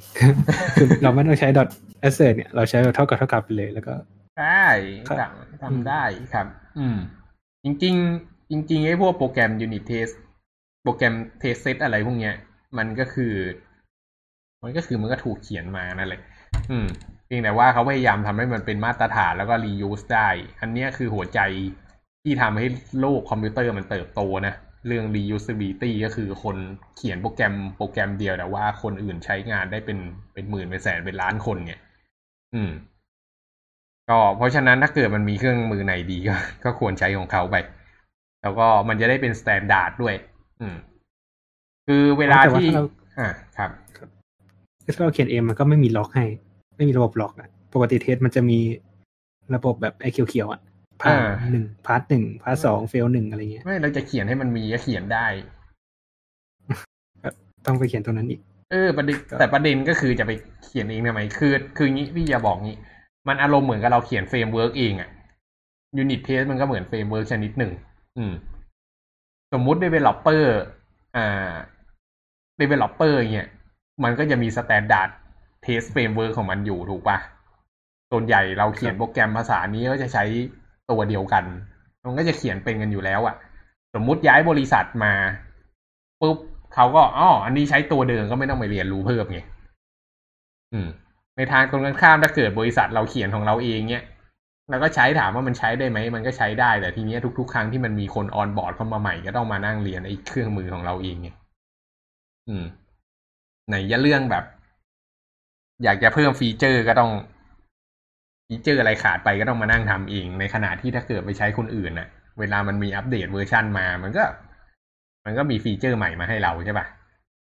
[0.76, 1.68] คือเราไม่ต้องใช้ dot
[2.08, 3.94] assert เนี่ย เราใช้แบบเท่ากับเท่ากับไปเลยแล้วก็
[4.40, 4.66] ได้
[5.08, 6.02] ครับทำทำได้
[6.34, 6.46] ครับ
[6.78, 6.98] อืม
[7.64, 10.14] จริงๆจริงๆไอ้พวกโปรแกรม unit test
[10.82, 12.34] โปรแกรม test set อะไรพวกเนี้ย
[12.78, 13.32] มันก็คือ
[14.62, 16.20] มันก็คือมันก็ถูกเขียนมานั่นแหละ
[16.70, 16.86] อืม
[17.26, 20.28] เพียงแต่ว่าเขาพยายามทำให้มันเป็นมาตรฐานแล้วก็ reuse ได้
[20.60, 21.40] อันเนี้ยคือหัวใจ
[22.22, 22.66] ที่ทำให้
[23.00, 24.54] โลกคอมพิวเตอร์มันเติบโตนะ
[24.86, 26.56] เรื่อง reusability ก็คือคน
[26.96, 29.98] เขียนโปรแกรมโปรแกรมเดียวแต่ว่าคนอื่นใช้งานได้เป็น
[30.32, 31.80] เป็นหมื่นเป็นแสนเป็นล้านคนเนี่ย
[32.54, 32.70] อืม
[34.10, 37.56] ก็เพราะฉะนั้นถ้าเกิดมันมีเครื่องมือไหนดีก็ก็ควรใช้ของเขาไป
[38.42, 40.14] แล้วก็มันจะได้เป็น standard ด้วย
[40.60, 40.76] อืม
[41.86, 42.84] คือเวลาแต่ว่าที่ถ้าเรา
[43.18, 43.70] อ่าครับ
[44.94, 46.26] ถ้าเราเขียนเองมันก็ไม่มี log ให้
[46.76, 48.58] ไม่มีระบบ log อะปกติ test มันจะมี
[49.54, 50.60] ระบบแบบไอ้เขียวๆอะ
[51.02, 55.26] pass อ่าหนึ่ง pass หนึ่ง pass สอง fail หนึ่งอะไรเงี้ยไม่เราจะเขียนให้มันมีก็เขียนได้
[57.66, 60.32] ต้องไปเขียนตรงนั้นอีก เออประเด็นครับแต่ประเด็นก็คือจะไป
[60.64, 62.76] เขียนเองทำไม คือ คืองี้พี่จะบอกงี้
[63.28, 65.08] มันอารมณ์เหมือนกับเราเขียน framework เองอะ
[65.96, 67.72] unit test มันก็เหมือน framework ชนิดหนึ่ง
[68.18, 68.32] อืม
[69.52, 70.42] สมมุติ developer
[71.16, 71.52] อ่า
[72.60, 73.48] developer เนี่ย
[74.04, 75.10] มันก็จะมี standard
[75.64, 77.18] test framework ของมันอยู่ถูกปะ
[78.10, 80.24] ส่วนใหญ่เราเขียนโปรแกรมภาษานี้ก็จะใช้
[80.90, 81.44] ตัวเดียวกัน
[82.06, 83.36] มันก็จะเขียนเป็นกันอยู่แล้วอะ
[83.94, 85.12] สมมุติย้ายบริษัทมา
[86.20, 86.36] ปุ๊บ
[86.74, 89.40] เขาก็อ๋ออันนี้ใช้ตัวเดิมก็ไม่ต้องไปเรียนรู้เพิ่มไง
[90.72, 90.88] อืม
[91.36, 94.04] ในทางตรงกันข้ามถ้าเกิดบริษัทเราเขียนของเราเองเนี่ย
[94.70, 101.28] เราก็ใช้ถามว่ามันใช้ได้ไหมมันก็ใช้ได้แต่ทีเนี้ยทุกๆ ครั้งที่มันมีคน onboard เข้ามาใหม่ก็ต้องมานั่งเรียนไอ้เครื่องมือของเราเองไง
[102.48, 102.64] อืม
[103.68, 104.44] ไหนจะเรื่องแบบ
[105.84, 107.10] อยากจะเพิ่ม feature ก็ต้อง
[108.46, 114.24] feature อะไรขาดไปก็ต้องมานั่งทำเอง ในขณะที่ถ้าเกิดไปใช้คนอื่นน่ะ เวลามันมีอัปเดตเวอร์ชันมา มันก็
[115.24, 116.86] มันก็มี feature ใหม่มาให้เราใช่ปะ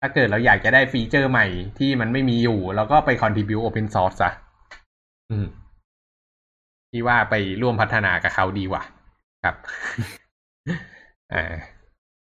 [0.01, 1.47] ถ้าเกิดเราอยากจะได้ feature ใหม่
[1.79, 4.31] ที่มันไม่มีอยู่เราก็ไป contribute open source ซะ
[5.31, 5.47] อืม
[6.91, 8.83] ที่ว่าไปร่วมพัฒนากับเขาดีกว่า
[9.43, 9.55] ครับ
[11.33, 11.53] อ่า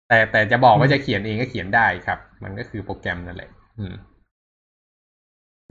[0.07, 3.49] แต่แต่จะบอกว่าจะเขียนเองก็เขียนได้ครับ มันก็คือโปรแกรมนั่นแหละ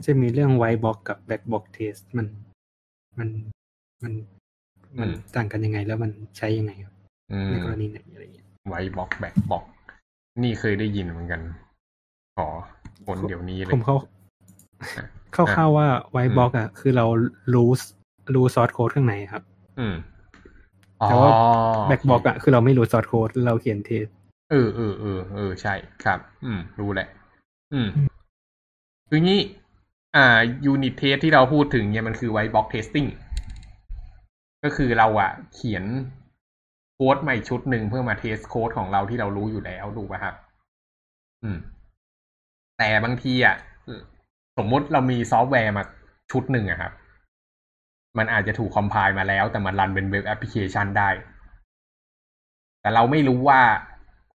[0.05, 2.27] จะมีเรื่อง white box กับ black box test มัน
[3.17, 3.29] มัน
[4.03, 4.13] มัน
[4.99, 6.95] มันอืมต่างกันยังไงแล้วมันใช้ยังไงครับ
[7.31, 9.63] อืมในกรณีไหนอะไรอย่างเงี้ยไว้บล็อกแบ็กบล็อก
[10.43, 11.41] นี่เคยได้ยินเหมือนกัน
[12.37, 12.47] ขอ
[13.05, 13.95] คนเดี๋ยวนี้เลผยมเข้า
[15.33, 17.05] เข้าๆว่าไวบ็อกอะ คือเรา
[17.53, 17.69] รู้
[18.35, 19.43] รู้ซอสโค้ดข้างในครับ
[19.79, 19.95] อืม
[21.09, 21.29] แต่ว่า
[21.87, 24.05] แบ็กบ็อกอะคือเราไม่รู้ซอสโค้ดเราเขียนเทส
[24.51, 27.07] เออเออเออเออใช่ครับ อืม รู้แหละ
[27.73, 27.89] อืม
[29.09, 29.41] คืองี้
[30.15, 33.05] อ่า unit test ที่เราพูดถึงเนี่ยมันคือ white box testing
[34.63, 35.83] ก็คือเราอะเขียน
[36.93, 40.35] โค้ดใหม่ชุดหนึ่งเพื่อมา test code ของเราที่เรารู้อยู่แล้วถูกป่ะครับ
[41.43, 41.57] อืม
[42.77, 43.55] แต่บางทีอะ
[44.57, 45.83] สมมุติเรามีซอฟต์แวร์มา
[46.31, 46.93] ชุดหนึ่งอะครับ
[48.17, 51.09] มันอาจจะถูก compile มาแล้ว แต่มัน run เป็น web application ได้
[52.81, 53.59] แต่เราไม่รู้ว่า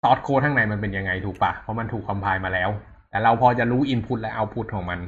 [0.01, 2.69] source code ข้างในมันเป็นยังไงถูกปะเพราะมันถูก compile มาแล้ว
[3.17, 4.99] แต่เราพอจะรู้ input และ output ของมัน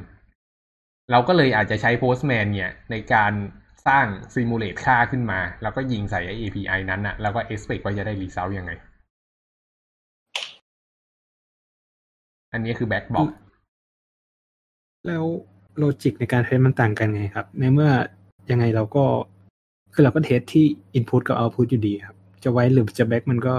[1.10, 3.32] เราก็เลยอาจจะใช้ Postman เนี่ย ในการ
[3.86, 8.72] สร้าง simulate ค่าขึ้นมา แล้วก็ยิงใส่ API นั้นนะแล้วก็ expect ว่าจะได้ result ยังไง
[12.52, 13.28] อันนี้คือ black box
[15.06, 15.24] แล้ว
[15.78, 17.90] logic ในการ test มันต่างกันไงครับ ในเมื่อ
[18.50, 19.04] ยังไงเราก็
[19.94, 23.54] คือเราก็ test ที่input กับ output อยู่ดีครับ จะ white หรือจะ black มันก็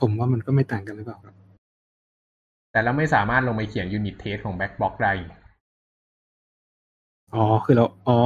[0.00, 1.36] ผมว่ามันก็ไม่ต่างกันหรือเปล่าครับ
[2.72, 5.12] แต่เราไม่สามารถลงไปเขียน unit test ของ black box ได้
[7.34, 8.18] อ๋อ คือเรา อ๋อ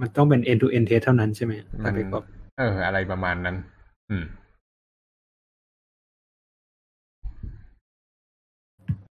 [0.00, 1.52] มันต้องเป็น end to end test เท่านั้นใช่ไหม
[1.84, 2.24] มัน black box
[2.58, 3.56] เออ อะไรประมาณนั้น
[4.10, 4.24] อืม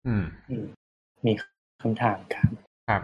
[0.07, 0.23] อืม
[1.25, 1.33] มี
[1.81, 2.51] คำถามครับ
[2.89, 3.01] ครับ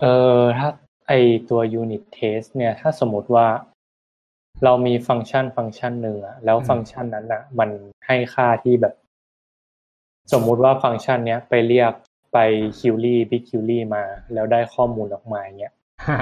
[0.00, 0.06] เอ
[0.40, 0.68] อถ้า
[1.08, 1.12] ไอ
[1.50, 3.46] ตัว unit test เนี่ย ถ้าสมมติว่า
[4.64, 7.70] เรามีฟังก์ชันฟังก์ชันหนึ่งอะแล้วอืมฟังก์ชันนั้นอะมัน
[8.06, 8.94] ให้ค่าที่แบบ
[10.32, 11.92] สมมุติว่าฟังก์ชันเนี้ยไปเรียก
[12.32, 12.38] ไป
[12.78, 14.02] query BigQuery มา
[14.34, 15.72] แล้วได้ข้อมูลออกมาอย่างเงี้ย
[16.06, 16.18] ฮ่า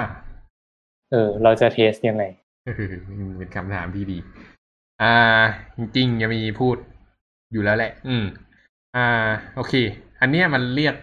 [1.11, 2.23] เออ เราจะ test ยังไง
[2.65, 2.93] เออ
[3.37, 4.17] เป็นคำถามที่ดี
[5.01, 5.15] อ่า
[5.77, 6.77] จริงๆจะมีพูด
[7.51, 8.25] อยู่แล้วแหละ อืม
[8.95, 9.73] อ่า โอเค
[10.21, 10.95] อันเนี้ยมันเรียก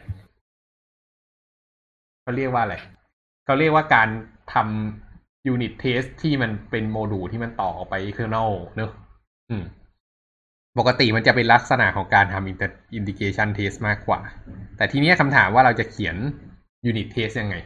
[2.22, 2.76] เขาเรียกว่าอะไร
[3.44, 4.08] เขาเรียกว่าการ
[4.52, 8.90] ทำ unit test ที่มันเป็นโมดูลที่มันต่อออกไป external เนอะ
[9.50, 9.64] อืม
[10.78, 14.20] ปกติมันจะเป็นลักษณะของการทำ inter- integration test มากกว่า
[14.76, 16.16] แต่ทีเนี้ยคำถามว่าเราจะเขียน
[16.90, 17.56] unit test ยังไง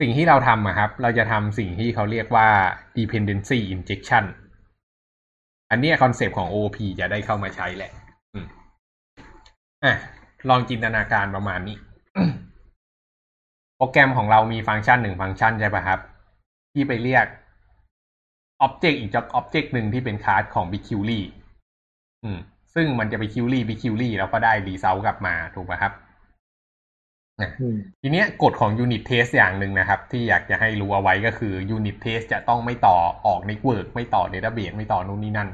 [0.00, 2.48] สิ่งที่เราทำครับ เราจะทำสิ่งที่เขาเรียกว่า
[2.96, 4.24] dependency injection
[5.70, 7.90] อันนี้ concept ของ OOP จะได้เข้ามาใช้แหละ
[9.84, 9.94] อะ
[10.48, 11.76] ลองจินตนาการประมาณนี้
[13.76, 16.00] โปรแกรมของเรามีฟังก์ชันหนึ่งฟังก์ชันใช่ปะครับ
[16.72, 17.26] ที่ไปเรียก
[18.66, 21.20] Object อีกจ็อบ Object หนึ่งที่เป็นคลาสของ BigQuery
[22.24, 22.38] อืม
[22.74, 25.92] ซึ่งมันจะไป Query BigQuery แล้วก็ได้ result กลับมาถูกไหมครับ
[27.60, 35.50] อืมทีเนี้ยกฎของ unit test อย่างหนึ่งนะครับ ที่อยากจะให้รู้เอาไว้ก็คือ unit test จะต้องไม่ต่อออก network ไม่ต่อ database ไม่ต่อนู่นนี่นั่น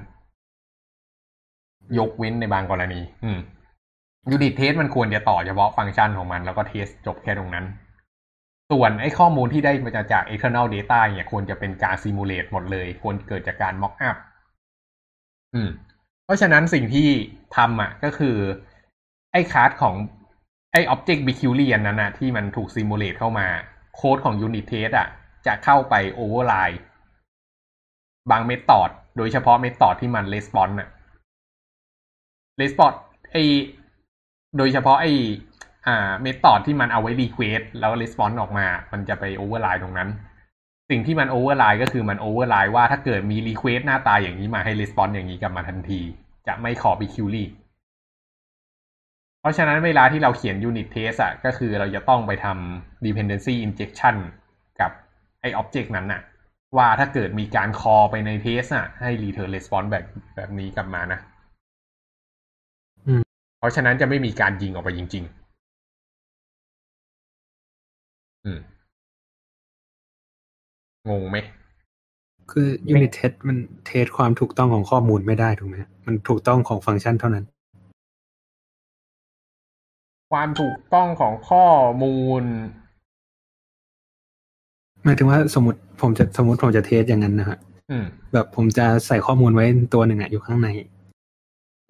[1.98, 3.38] ยกเว้นในบางกรณี อืม
[4.34, 7.66] unit test มันควรจะต่อเฉพาะฟังก์ชันของมัน แล้วก็เทสจบแค่ตรงนั้น
[8.70, 14.16] ส่วนไอ้ข้อมูลที่ได้มาจาก external data เนี่ยควรจะเป็นการ simulate หมดเลย ควรเกิดจากการ mock up
[15.54, 15.70] อืม
[16.24, 17.08] เพราะฉะนั้นสิ่งที่
[17.56, 18.36] ทำอะก็คือ
[19.32, 19.94] ไอ้คลาสของ
[20.72, 23.46] ไอ้ object b q l i อันนั้นนะที่มันถูก simulate เข้ามา
[23.94, 25.08] โค้ดของ unit test อะ
[25.46, 26.80] จะเข้าไป override
[28.30, 30.88] บาง method โดยเฉพาะ method ที่มัน response อะ
[32.60, 32.98] response
[33.32, 33.36] ไอ
[34.56, 35.06] โดยเฉพาะไอ
[35.86, 40.08] อ่า method ที่มันเอาไว้ request แล้ว response ออกมา มันจะไป override ตรงนั้น
[40.90, 46.00] สิ่งที่มัน override ก็คือมัน override ว่าถ้าเกิดมี request หน้าตาอย่างนี้มาให้ response อย่างนี้กลับมาทันที
[46.46, 47.44] จะไม่ขอ b q l i
[49.40, 54.16] เพราะฉะนั้นเวลาที่เราเขียน unit test อะก็คือเราจะต้องไปทำ dependency injection
[54.80, 54.90] กับ
[55.40, 56.22] ไอ้ object นั้นน่ะ
[56.76, 60.04] ว่าถ้าเกิดมีการ call ไปใน test อะให้ return response แบบ
[60.36, 61.20] แบบนี้กลับมานะ
[63.06, 63.22] อืม
[63.58, 65.43] เพราะฉะนั้นจะไม่มีการยิงออกไปจริง ๆ
[68.44, 68.60] อืม
[71.08, 71.38] งงไหม
[72.50, 75.76] คือ unit test มัน test ความถูกต้องของข้อมูลไม่ได้ถูกไหม
[76.06, 77.44] มันถูกต้องของฟังก์ชันเท่านั้น
[80.32, 81.66] ความถูกต้องของข้อ
[82.02, 82.44] มูล
[85.04, 87.58] หมายถึงว่าสมมติผมจะสมมติผมจะ test อย่างนั้นนะฮะ
[87.90, 90.68] อืมแบบผมจะใส่ข้อมูลไว้ตัวหนึ่งอะอยู่ข้างใน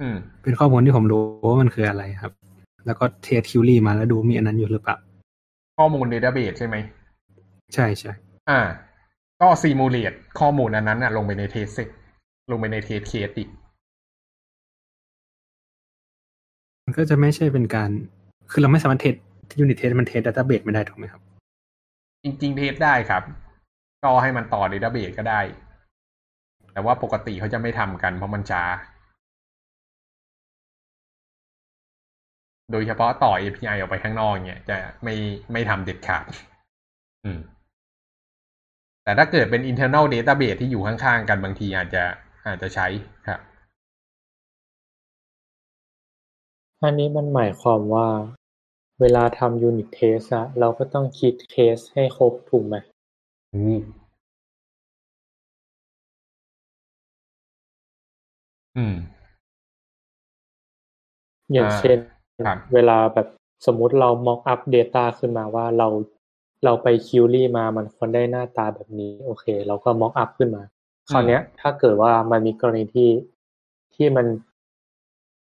[0.01, 2.33] อืมเป็นข้อมูลที่ผมรู้ว่ามันคืออะไรครับ
[2.87, 4.97] แล้วก็ test query มาแล้วดูมีอันนั้นอยู่หรือเปล่า
[5.79, 6.77] ข้อมูล database ใช่ไหม
[7.75, 8.13] ใช่ใช่
[8.51, 8.61] อ่า
[9.41, 11.79] ก็ simulate ข้อมูลอันนั้นน่ะ ลงไปใน test เซ
[12.51, 13.49] ลงไปใน test caseอีก
[16.85, 17.91] มันก็จะไม่ใช่เป็นการ
[18.51, 19.15] คือเราไม่สามารถ test
[19.61, 21.21] unit test มัน test database ไม่ได้ถูกไหมครับ
[22.23, 23.23] จริง ๆ test ได้ครับ
[24.05, 25.41] ก็ให้มันต่อ database ก็ได้
[26.73, 28.63] แต่ว่าปกติเขาจะไม่ทำกันเพราะมันช้า
[32.73, 35.15] โดยเฉพาะต่อ API ออกไปข้างนอกเนี่ย จะไม่
[35.53, 36.25] ไม่ทำเด็ดขาด
[37.25, 37.41] อืม
[39.05, 42.05] แต่ถ้าเกิดเป็น internal database ที่อยู่ข้างๆกันบางทีอาจจะ
[42.47, 42.87] อาจจะใช้
[43.29, 43.41] ครับ
[46.83, 48.09] อันนี้มันหมายความว่า
[49.01, 52.77] เวลาทำ unit test อะเราก็ต้องคิดเคสให้ครบถูกไหม
[53.55, 53.81] อืม
[58.77, 58.95] อืม
[61.53, 62.14] อย่างอ่าเช่นครับ
[62.75, 63.29] เวลาแบบ
[63.67, 65.89] สมมุติเรา mock up data ขึ้นมาว่าเรา
[66.65, 70.63] เราไป query มามันควรได้หน้าตาแบบนี้ โอเค เราก็ mock up ขึ้นมา
[71.09, 73.11] คราวเนี้ย ถ้าเกิดว่ามันมีกรณีที่
[73.95, 74.27] ที่มัน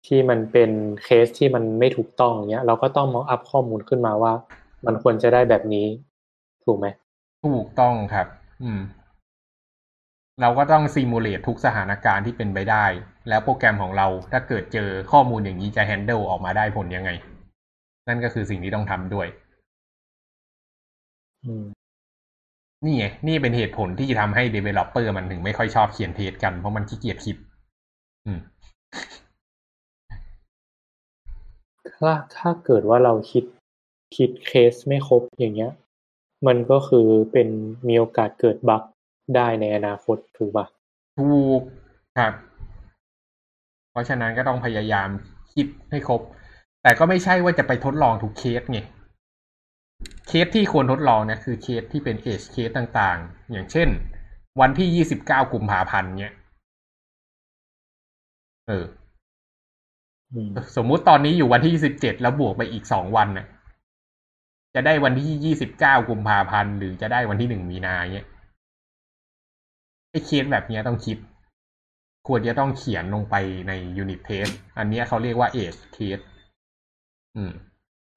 [0.08, 0.72] ที่มันเป็น
[1.04, 4.34] เคสที่มันไม่ถูกต้องอย่างเงี้ย เราก็ต้อง mock up ข้อมูลขึ้นมาว่า
[4.86, 5.86] มันควรจะได้แบบนี้
[6.66, 6.88] ถูกไหม
[7.46, 8.28] ถูกต้องครับ
[8.64, 8.82] อืม
[10.42, 12.86] เราก็ต้อง simulate ทุกสถานการณ์ที่เป็นไปได้
[13.30, 17.10] แล้วโปรแกรมของเราถ้าเกิดเจอข้อมูลอย่างนี้จะ handle ออกมาได้ผลยังไง
[18.08, 19.28] นั่นก็คือสิ่งที่ต้องทำด้วย
[21.46, 21.66] อืม
[22.84, 27.38] นี่ไงนี่เป็นเหตุผลที่ทำให้ Developer มันถึงไม่ค่อยชอบเขียน test กันเพราะมันขี้เกียจคิด
[28.26, 28.40] อืม
[31.98, 33.44] ถ้าถ้าเกิดว่าเราคิด
[34.18, 35.72] คิดเคสไม่ครบอย่างเงี้ย
[36.48, 37.48] มันก็คือเป็น
[37.88, 38.84] มีโอกาสเกิด bug
[39.36, 40.66] ได้ในอนาคตถูกปะ
[41.20, 41.62] ถูก
[42.18, 42.34] ครับ
[43.96, 45.10] เพราะฉะนั้นก็ต้องพยายาม
[45.54, 46.22] คิดให้ครบ
[46.84, 48.80] แต่ก็ไม่ใช่ว่าจะไปทดลองทุกเคสไง
[50.28, 53.90] เคสที่ควรทดลองเนี่ยคือเคสที่เป็น edge case ต่างๆ อย่างเช่น
[54.62, 56.34] วันที่ยี่สิบเก้ากุมภาพันธ์เนี่ย
[58.68, 58.86] เออ
[60.34, 63.46] อืมสมมุติตอนนี้อยู่วันที่สิบเจ็ดแล้วบวกไปอีกสองวันน่ะ
[64.76, 68.28] จะได้วันที่ยี่สิบเก้ากุมภาพันธ์หรือจะได้วันที่หนึ่งมีนาเนี่ย
[70.12, 71.18] ไอ้เคสแบบเนี้ยต้องคิด
[72.28, 73.36] ควรจะต้องเขียนลงไป
[73.68, 76.24] ใน unit test อันเนี้ยเขาเรียกว่า edge case
[77.36, 77.54] อืม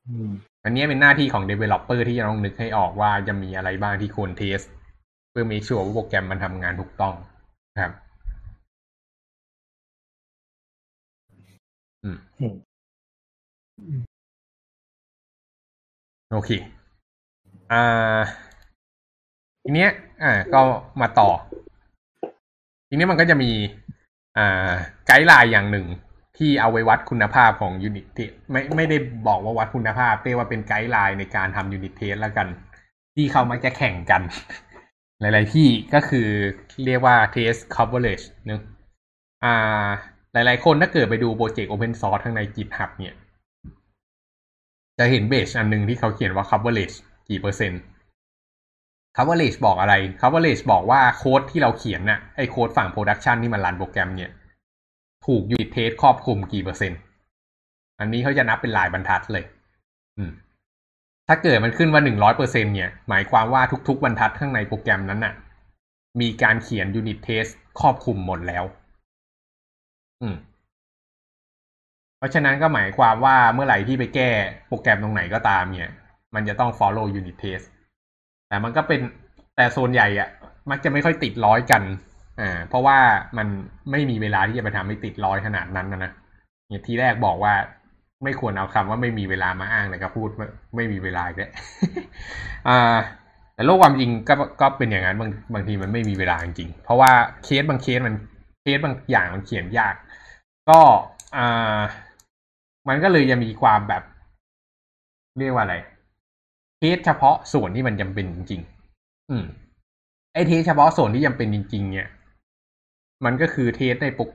[0.08, 0.30] อืม
[0.64, 4.60] อันเนี้ยเป็นหน้าที่ของ developer ที่จะต้องนึกให้ออกว่าจะมีอะไรบ้างที่ควร test
[5.30, 7.14] เพื่อ make sure ว่าโปรแกรมมันทำงานถูกต้อง
[7.80, 7.92] ครับ
[12.02, 12.54] อืมอืม
[16.32, 16.50] โอเค
[17.70, 18.38] อ่า
[19.62, 19.90] ทีเนี้ย
[20.22, 20.60] อ่า ก็
[21.00, 21.28] มาต่อ
[22.88, 23.50] ทีนี้มันก็จะมี
[23.87, 23.87] อ่า
[25.06, 25.86] guideline อย่างหนึ่ง
[26.36, 28.96] ที่เอาไว้วัดคุณภาพของ unit test ไม่ไม่ได้
[29.28, 32.48] บอกว่าวัดคุณภาพเรียกว่าเป็น guideline ในการทำ unit test แล้วกัน
[33.14, 34.22] ที่เขามักจะแข่งกัน
[35.20, 36.28] หลาย ๆ ที่ก็คือ
[36.84, 38.60] เรียกว่า test coverage เนอะ
[39.44, 39.88] อ่า
[40.32, 43.14] หลาย ๆ คนถ้าเกิดไปดูโปรเจกต์ open source ข้างใน GitHub เนี่ย
[44.98, 46.96] จะเห็นเบสอันหนึ่งที่เขาเขียนว่า coverage
[47.28, 47.80] กี่เปอร์เซ็นต์
[49.16, 54.30] coverage บอกอะไร coverage บอกว่าโค้ดที่เราเขียนน่ะไอโค้ดฝั่ง production ที่มันรันโปรแกรมเนี่ย
[55.26, 56.98] ถูก unit test ครอบคลุมกี่เปอร์เซ็นต์
[58.00, 59.44] อันนี้เขาจะนับเป็นลายบรรทัดเลย
[60.18, 60.32] อืม
[61.28, 65.34] ถ้าเกิดมันขึ้นว่าหนึ่งร้อยเปอร์เซ็นเนี่ย หมายความว่าทุก ๆ บรรทัดข้างในโปรแกรมนั้นน่ะ
[66.20, 68.64] มีการเขียน unit test ครอบคลุมหมดแล้ว
[70.22, 70.36] อืม
[72.18, 74.30] เพราะฉะนั้นก็หมายความว่าเมื่อไหร่ที่ไปแก้
[74.68, 75.90] โปรแกรมตรงไหนก็ตามเนี่ย
[76.34, 77.66] มันจะต้อง follow unit test
[78.48, 79.00] แต่มันก็เป็น
[79.56, 80.28] แต่โซนใหญ่อะ
[80.70, 81.82] มักจะไม่ค่อยติดร้อยกัน
[82.40, 82.98] อ่าเพราะว่า
[83.38, 83.48] มัน
[83.90, 86.12] ไม่มีเวลาที่จะไปทำให้ติดร้อยขนาดนั้นนะนะ
[86.68, 87.54] เนี่ยทีแรกบอกว่า
[88.24, 90.28] ไม่ควรเอาคำว่าไม่มีเวลามาอ้างเลยก็พูด
[90.76, 91.50] ไม่มีเวลาอีกแล้ว
[92.68, 92.96] อ่า
[93.54, 97.10] แต่โลกความจริงก็ก็เป็นอย่างนั้นบางบางทีมันไม่มีเวลาจริงเพราะว่า
[97.44, 98.14] เคสบางเคสมัน
[98.62, 99.94] เคสบางอย่างมันเขียนยาก
[100.70, 100.80] ก็
[101.36, 101.78] อ่า
[102.88, 104.02] มันก็เลยจะมีความแบบ
[105.38, 105.76] เรียกว่าอะไร
[106.78, 108.60] test เฉพาะส่วนที่มันจำเป็นจริง
[108.96, 109.44] ๆ อืม
[110.32, 112.08] ไอ้ test เฉพาะส่วนที่จำเป็นจริง ๆ เนี่ย
[113.24, 114.30] มันก็คือ test ในปก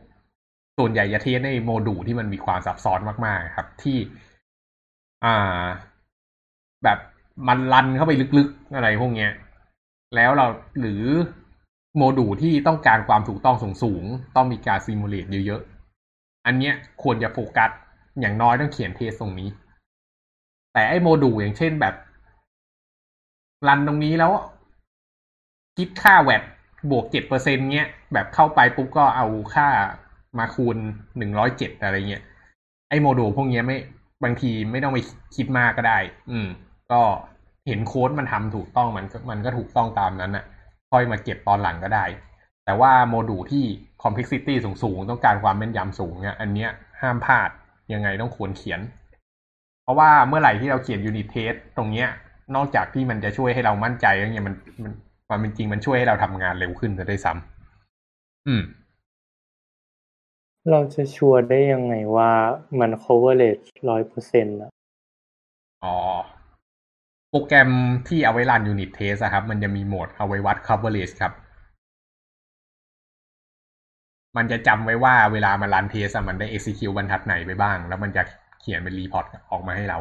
[0.77, 3.97] ส่วนใหญ่จะ test ในโมดูลที่มันมีความซับซ้อนมากๆ ครับ ที่
[5.25, 5.65] อ่า
[6.83, 6.99] แบบ
[7.47, 9.31] มัน run เข้าไปลึกๆอะไรพวกเนี้ย
[10.15, 10.47] แล้วเรา
[10.79, 11.03] หรือ
[11.95, 16.73] โมดูลที่ต้องการความถูกต้องสูงๆต้องมีการ simulate เยอะๆ อันเนี้ย
[17.03, 17.69] ควรจะโฟกัส
[18.19, 19.49] อย่างน้อยต้องเขียน test ตรงนี้
[20.73, 21.93] แต่ไอ้โมดูลอย่างเช่นแบบ
[23.67, 24.31] run ตรงนี้แล้ว
[25.77, 26.43] คิดค่าแวด
[26.91, 29.67] บวกเจ็ดเปอร์เซ็นเงี้ย แบบเข้าไปปุ๊บก็เอาค่า
[30.37, 30.77] มาคูณ
[31.17, 32.23] หนึ่งร้อยเจ็ดอะไรเงี้ย
[32.89, 33.77] ไอ้โมดูลพวกเนี้ยไม่
[34.23, 34.99] บางทีไม่ต้องไป
[35.35, 35.99] คิดมากก็ได้
[36.31, 36.47] อืม
[36.91, 37.01] ก็
[37.67, 40.45] เห็นโค้ดมันทำถูกต้องมันมันก็ถูกต้องตามนั้นน่ะ
[40.91, 42.05] ค่อยมาเก็บตอนหลังก็ได้
[42.65, 43.63] แต่ว่าโมดูลที่
[44.03, 44.53] complexity
[44.83, 46.69] สูงๆ ต้องการความแม่นยำสูงเนี่ยอันเนี้ย
[47.01, 47.49] ห้ามพลาด
[47.93, 48.81] ยังไงต้องควรเขียน
[49.83, 52.07] เพราะว่าเมื่อไหร่ที่เราเขียน unit test ตรงเนี้ย
[52.55, 54.93] นอกจากที่มันจะช่วยให้เรามั่นใจแล้วเนี่ยมันมัน
[55.27, 58.63] ความเป็นจริงมันช่วยให้เราทำงานเร็วขึ้นจะได้ซ้ำอืม
[60.71, 62.31] เราจะชัวร์ได้ยังไงว่า
[62.79, 64.71] มัน coverage ร้อยเปอร์เซ็นต์อะ
[65.83, 65.97] อ๋อ
[67.29, 67.69] โปรแกรม
[68.07, 71.33] ที่เอาไว้รัน unit test อะครับ มันจะมีโหมดเอาไว้วัด coverage ครับ
[74.37, 78.23] มันจะจำไว้ว่าเวลามันรันเทสมันได้ execute บรรทัดไหนไปบ้าง แล้วมันจะ
[78.61, 79.97] เขียนเป็น report ออกมาให้เรา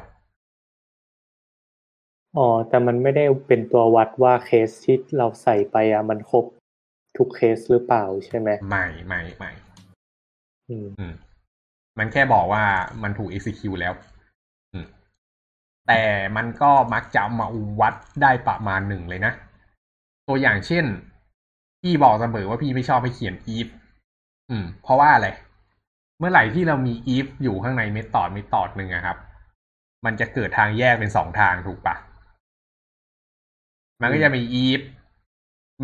[2.37, 6.45] อ๋อ แต่มันไม่ได้เป็นตัววัดว่าเคสที่เราใส่ไปอะมันครบ
[7.17, 9.51] ทุกเคสหรือเปล่าใช่ไหมไม่ไม่ไม่
[10.69, 11.15] อืมอืม
[11.99, 12.65] มันแค่บอกว่า
[13.03, 13.95] มันถูก execute แล้ว
[14.73, 14.87] อืม
[15.87, 16.03] แต่
[16.37, 17.47] มันก็มักจะเอามา
[17.81, 19.33] วัดได้ประมาณหนึ่งเลยนะ
[20.29, 20.85] ตัวอย่างเช่น
[21.83, 23.69] พี่บอกเสมอว่าพี่ไม่ชอบให้เขียน if
[24.51, 25.29] อืม เพราะว่าอะไร
[26.19, 29.17] เมื่อไหร่ที่เรามี if อยู่ข้างในเมธอดเมธอดหนึ่งอะครับ
[30.05, 31.97] มันจะเกิดทางแยกเป็นสองทางถูกปะ
[34.03, 34.83] มันก็จะมี if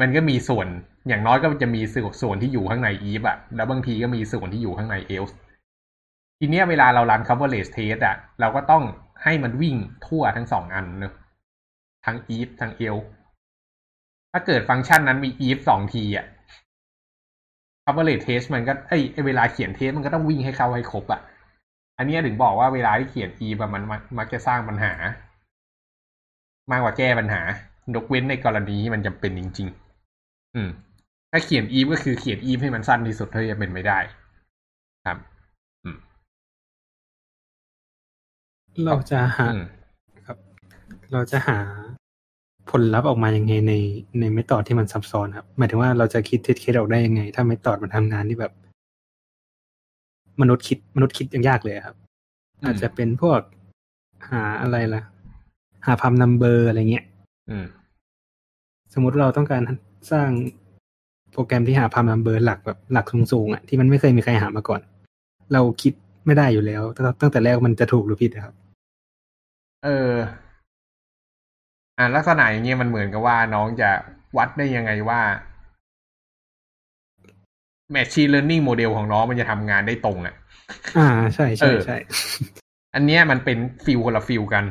[0.00, 0.66] มันก็มีส่วน
[1.08, 5.32] อย่างน้อยก็จะมีส่วนส่วนที่อยู่ข้างใน if อะแล้วบางทีก็มีส่วนที่อยู่ข้างใน else
[6.38, 8.82] ทีเนี้ยเวลาเรารัน coverage test อะเราก็ต้อง
[9.24, 11.14] ให้มันวิ่งทั่วทั้งสองอันเนอะ
[12.06, 13.06] ทั้ง if ทั้ง else
[14.32, 16.26] ถ้าเกิดฟังก์ชันนั้นมี if สองทีอะ
[17.84, 21.20] coverage test มันก็ไอยไอเวลาเขียนเทสมันก็ต้องวิ่งให้เข้าให้ครบอะ
[21.98, 24.92] อันเนี้ยถึงบอกว่าเวลาที่เขียน if อะมันมักมักจะสร้างปัญหา
[26.70, 27.42] มากกว่าแก้ปัญหา
[27.94, 29.68] ยกเว้นในกรณีที่มันจำเป็นจริง
[30.12, 30.68] ๆ อืม
[31.30, 33.98] ถ้าเขียน if ก็คือเขียน if ให้มันสั้นที่สุดเท่าที่จะเป็นไปได้
[35.06, 35.18] ครับ
[35.84, 35.98] อืม
[38.84, 39.64] เราจะหาอืม
[40.26, 40.36] ครับ
[41.12, 41.58] เราจะหา
[42.70, 43.74] ผลลัพธ์ออกมายังไงใน
[44.20, 48.52] ใน method ที่มันซับซ้อนครับ หมายถึงว่าเราจะคิด test case ออกได้ยังไง ถ้า method มันทำงานที่แบบ
[50.40, 51.96] มนุษย์คิดมนุษย์คิดยังยากเลยครับ
[52.60, 53.40] อืมอาจจะเป็นพวก
[54.30, 55.02] หาอะไรล่ะ
[55.86, 57.17] หา prime number อะไรเงี้ยอืม
[58.94, 59.62] สมมุติเราต้องการ
[60.12, 60.28] สร้าง
[61.32, 64.80] โปรแกรมที่หา prime number หลักแบบหลักสูงๆอะที่มันไม่เคยมีใครหามาก่อน
[65.52, 65.92] เราคิด
[66.26, 68.54] ไม่ได้อยู่แล้วตั้งตั้งแต่แรกมันจะถูกหรือผิดนะครับ
[69.84, 70.12] เออ
[71.98, 73.90] อ่าลักษณะอย่างเงี้ยมันเหมือนกับว่าน้องจะ
[74.36, 75.20] วัดได้ยังไงว่า
[77.94, 80.34] Machine Learning model ของน้องมันจะทำงานได้ตรงอะ
[80.98, 81.96] อ่า ใช่ใช่เออใช่
[82.94, 84.64] อันเนี้ยมันเป็น field คนละ field กัน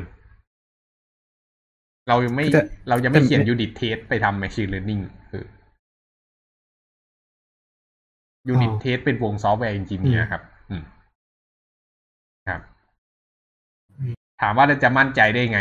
[2.08, 5.44] เรายังไม่แต่เราจะไม่แต่เขียน unit test ไปทำ machine learning เออ
[8.52, 10.82] unit test เป็นวงซอฟต์แวร์ engineer ครับอืม
[12.48, 12.60] ครับ
[14.40, 15.60] ถามว่าเราจะมั่นใจได้ไง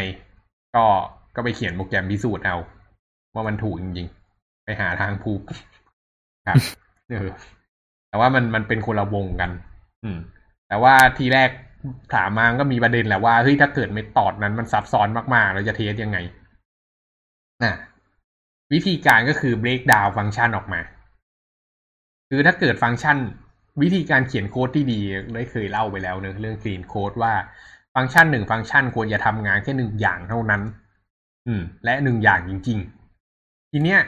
[0.76, 0.86] ก็
[1.36, 2.58] ก็ไปเขียนโปรแกรมพิสูจน์เอา
[3.34, 5.42] ว่ามันถูกจริงๆ ไปหาทางพูก
[6.48, 6.58] ครับ
[7.12, 7.30] เออ
[8.10, 9.52] แต่ว่ามันมันเป็นคนละวงกัน
[10.04, 10.18] อืม
[10.68, 11.50] แต่ว่าทีแรก
[12.14, 16.18] ถามมาก็มีประเด็นแหละว่าเฮ้ยถ้าเกิดเมธอดนั้นมันซับซ้อนมากๆ เราจะเทสยังไง
[17.64, 17.74] นะ
[18.74, 20.82] วิธีการก็คือ break down ฟังก์ชันออกมา
[22.30, 23.18] คือถ้าเกิดฟังก์ชัน
[23.82, 25.00] วิธีการเขียนโค้ดที่ดี
[25.34, 27.34] ได้เคยเล่าไปแล้วเนอะเรื่อง clean code ว่า
[27.96, 30.62] ฟังก์ชันหนึ่งฟังก์ชันควรจะทำงานแค่หนึ่งอย่างเท่านั้น
[31.48, 32.80] อืม และหนึ่งอย่างจริง
[33.26, 34.00] ๆ ทีเนี้ย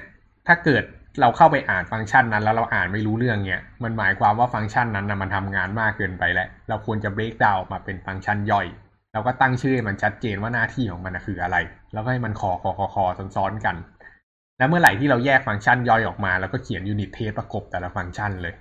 [0.47, 0.83] ถ้าเกิด
[1.21, 8.67] เราเข้าไปอ่านฟังก์ชันนั้น แล้วเราอ่านไม่รู้เรื่องเนี้ยมันหมายความว่าฟังก์ชันนั้นนะมันทำงานมากเกินไปแล้ว เราควรจะ break down ออกมาเป็นฟังก์ชันย่อย
[9.13, 11.57] เราก็ตั้งชื่อให้มันชัดเจนว่าหน้าที่ของมันคืออะไร
[11.93, 13.05] แล้วก็ให้มันคอคอคอคอ
[13.35, 13.75] ซ้อนๆกัน
[14.57, 18.53] แล้วเมื่อไหร่ที่เราแยกฟังก์ชันย่อยออกมา แล้วก็เขียน unit test ประกบแต่ละฟังก์ชันเลย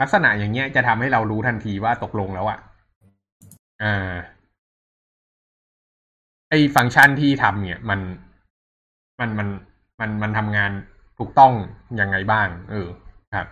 [0.00, 2.58] ลักษณะอย่างเงี้ยจะทำให้เรารู้ทันทีว่าตกลงแล้วอะ
[3.82, 4.14] อ่า
[6.50, 8.00] ไอฟังก์ชันที่ทำเนี่ยมัน
[9.20, 9.48] มันมัน
[10.00, 10.70] มันมันทำงาน
[11.18, 11.52] ถูกต้อง
[12.00, 12.88] ยังไงบ้าง เออ
[13.34, 13.48] ครับ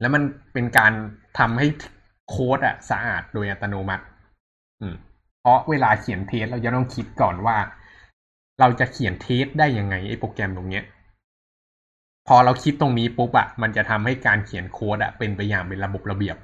[0.00, 0.22] แล้วมัน
[0.52, 0.92] เป็นการ
[1.38, 1.66] ทำให้
[2.28, 4.04] โค้ดอะสะอาดโดยอัตโนมัติ
[4.80, 4.94] อืม
[5.40, 7.56] เพราะเวลาเขียนเทสเราจะต้องคิดก่อนว่า
[8.60, 10.84] เราจะเขียนเทสได้ยังไงไอ้โปรแกรมตรงเนี้ย
[12.28, 16.36] พอเราคิดตรงนี้ปุ๊บอะมันจะทำให้การเขียนโค้ดอะเป็นไปอย่างเป็นระบบระเบียบ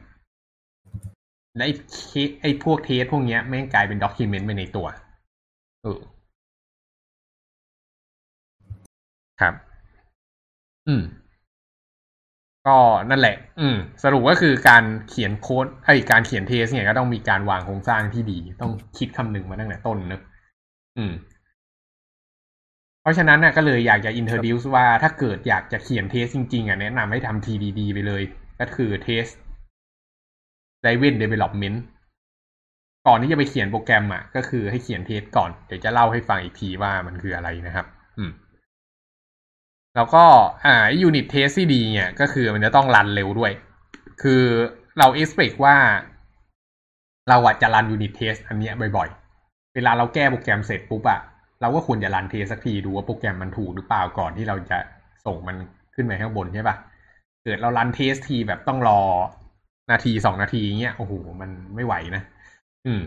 [1.56, 4.86] และไอ้เคไอ้พวกเทสพวกเนี้ยแม่งกลายเป็นด็อกิเมนต์ไปในตัว
[5.82, 5.98] เออ
[9.40, 9.54] ครับ
[10.88, 11.02] อืม
[12.66, 12.78] ก็
[13.10, 20.22] นั่นแหละ อืม สรุปก็คือการเขียนโค้ดไอ้ยการเขียนเทส เนี่ยก็ต้องมีการวางโครงสร้างที่ดี ต้องคิดคำนึงมาตั้งแต่ต้นเนอะ
[20.98, 21.12] อืม
[23.02, 28.22] เพราะฉะนั้นน่ะก็เลยอยากจะ introduce ว่าถ้าเกิดอยากจะเขียนเทสจริงๆอะแนะนำให้ทำ TDD ไปเลย
[28.60, 29.26] ก็คือเทส
[30.84, 31.78] driven development
[33.06, 37.99] ก่อนที่จะไปเขียนโปรแกรมอะ ก็คือให้เขียนเทสก่อน เดี๋ยวจะเล่าให้ฟังอีกทีว่ามันคืออะไรนะครับอืม
[39.96, 40.24] แล้วก็
[40.64, 43.52] อ่า unit test ที่ดีเนี่ยก็คือมันจะต้องรันเร็วด้วย
[44.22, 44.42] คือ
[44.98, 45.76] เรา expect ว่า
[47.28, 51.20] เราอะจะรัน unit test อันเนี้ยบ่อยๆ เวลาเราแก้โปรแกรมเสร็จปุ๊บอะ
[51.60, 54.78] เราก็ควรจะรันเทสสักทีดูว่าโปรแกรมมันถูกหรือเปล่าก่อนที่เราจะ
[55.26, 55.56] ส่งมัน
[55.94, 56.76] ขึ้นไปข้างบนใช่ปะ
[57.44, 59.00] เกิดเรารันเทสทีแบบต้องรอ
[59.90, 62.22] นาทีสองนาทีเงี้ยโอ้โหมันไม่ไหวนะ
[62.86, 63.00] อืม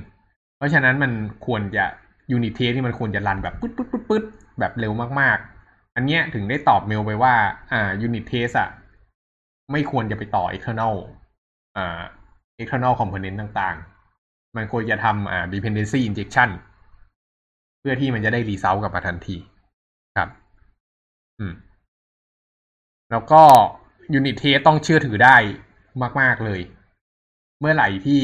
[0.58, 1.12] เพราะฉะนั้นมัน
[1.46, 1.86] ควรจะ
[2.32, 4.24] unit test ที่มันควรจะ run แบบปึ๊ดปึ๊ดปึ๊ดปึ๊ด
[4.60, 5.53] แบบเร็วมากๆ
[5.96, 7.34] อันเนี้ยถึงได้ตอบเมลไปว่า
[7.72, 8.70] อ่า unit test อะ
[9.72, 10.96] ไม่ควรจะไปต่อ external
[11.78, 12.02] อ่า
[12.62, 16.50] external component ต่างๆ มันควรจะทำอ่า dependency injection
[17.80, 19.38] เพื่อที่มันจะได้ result กลับมาทันที
[20.18, 20.30] ครับ
[21.40, 21.54] อืม
[23.12, 23.42] แล้วก็
[24.14, 25.36] unit test ต้องเชื่อถือได้
[26.22, 26.62] มาก ๆ เลย
[27.60, 28.22] เมื่อไหร่ที่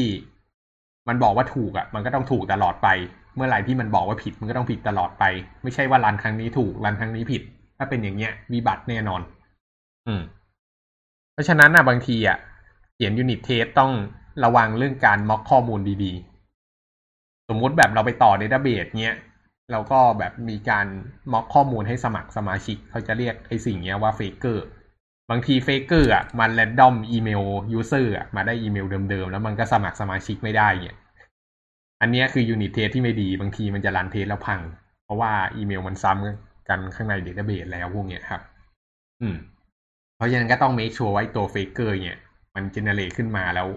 [1.08, 2.88] มันบอกว่าถูกอะ มันก็ต้องถูกตลอดไป
[3.36, 5.24] เมื่อไหร่ที่มันบอกว่าผิด มันก็ต้องผิดตลอดไป
[5.62, 7.42] ไม่ใช่ว่า run ครั้งนี้ถูก run ครั้งนี้ผิด
[7.82, 9.22] ถ้าเป็นอย่างเงี้ยมีบัตรแน่นอน
[10.06, 10.22] อืม
[11.32, 12.38] เพราะฉะนั้นอะบางทีอะ
[12.94, 13.92] เขียน unit test ต้อง
[14.44, 19.16] ระวังเรื่องการ mock ข้อมูลดีๆ สมมุติแบบเราไปต่อ database เนี้ย
[19.72, 20.86] เราก็แบบมีการ
[21.32, 24.64] mock ข้อมูลให้สมัครสมาชิก เขาจะเรียกไอ้สิ่งเนี้ยว่า faker
[25.30, 30.98] บางที faker อะมัน random อีเมล user อะมาได้อีเมลเดิมๆ แล้วมันก็สมัครสมาชิกไม่ได้เนี่ย
[32.00, 34.60] อันเนี้ยคือ unit test ที่ไม่ดี บางทีมันจะ run test แล้วพัง
[35.04, 38.40] เพราะว่าอีเมลมันซ้ำ กันข้างใน database แล้วพวกเนี้ยครับ
[39.20, 39.36] อืม
[40.16, 42.20] เพราะฉะนั้นก็ต้อง make sure ไว้ตัว faker เนี่ย
[42.54, 43.68] มัน generate ขึ้นมาแล้ว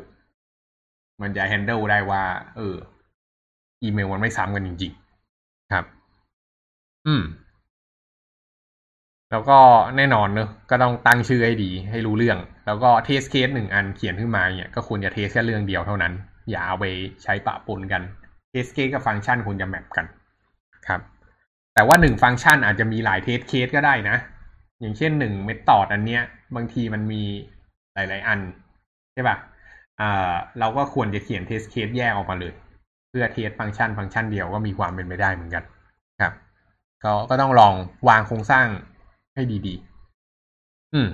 [1.22, 2.24] มันจะ handle ได้ว่า
[2.56, 2.76] เออ
[3.84, 4.92] อีเมลมันไม่ซ้ำกันจริง
[5.32, 5.86] ๆ ครับ
[7.08, 7.24] อืม
[9.32, 9.60] แล้วก็
[9.98, 16.14] แน่นอนเนอะก็ต้องตั้งชื่อให้ดี ให้รู้เรื่อง แล้วก็ test case หนึ่งอันเขียนขึ้นมาเนี่ยก็ควรจะ test แค่เรื่องเดียวเท่านั้น
[16.50, 16.86] อย่าเอาไป
[17.24, 18.02] ใช้ปะปนกัน
[18.50, 20.06] test case กับฟังก์ชันควรจะ map กัน
[20.88, 21.02] ครับ
[21.74, 24.18] แต่ว่าหนึ่งฟังก์ชันอาจจะมีหลาย test case ก็ได้นะ
[24.82, 26.22] อย่างเช่นหนึ่ง method อันเนี้ย
[26.56, 27.22] บางทีมันมี
[27.94, 28.40] หลาย ๆ อัน
[29.14, 29.38] ใช่ปะ่ะ
[30.00, 32.54] อ่าเราก็ควรจะเขียน test case แยกออกมาเลย
[33.10, 35.64] เพื่อ test function function เดียวก็มีความเป็นไปได้เหมือนกัน
[36.22, 36.34] ครับ
[37.04, 37.74] ก็ก็ต้องลอง
[38.10, 38.68] วางโครงสร้าง
[39.36, 41.10] ให้ดีๆ อืม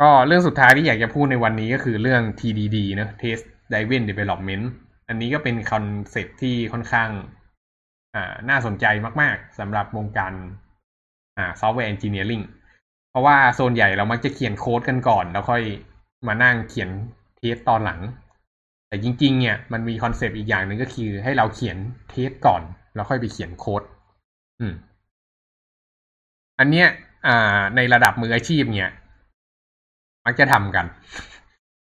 [0.00, 4.64] ก็เรื่องสุดท้ายที่อยากจะพูดในวันนี้ก็คือเรื่อง TDD นะ Test Driven Development
[5.08, 7.08] อันนี้ก็เป็น concept ที่ค่อนข้าง
[8.50, 8.86] น่าสนใจ
[9.20, 10.32] มากๆสำหรับวงการ
[11.60, 12.40] software engineering
[13.10, 15.62] เพราะว่าโซนใหญ่เรามักจะเขียนโค้ดกันก่อน แล้วค่อย
[16.26, 16.90] มานั่งเขียน
[17.36, 18.00] test ตอนหลัง
[18.88, 21.76] แต่จริง ๆ เนี่ยมันมี concept อีกอย่างหนึ่งก็คือ ให้เราเขียน
[22.10, 22.62] test ก่อน
[22.94, 23.82] แล้วค่อยไปเขียนโค้ด
[24.60, 24.74] อืม
[26.58, 26.88] อันเนี้ย
[27.76, 28.92] ในระดับมืออาชีพเนี่ย
[30.24, 30.86] มักจะทำกัน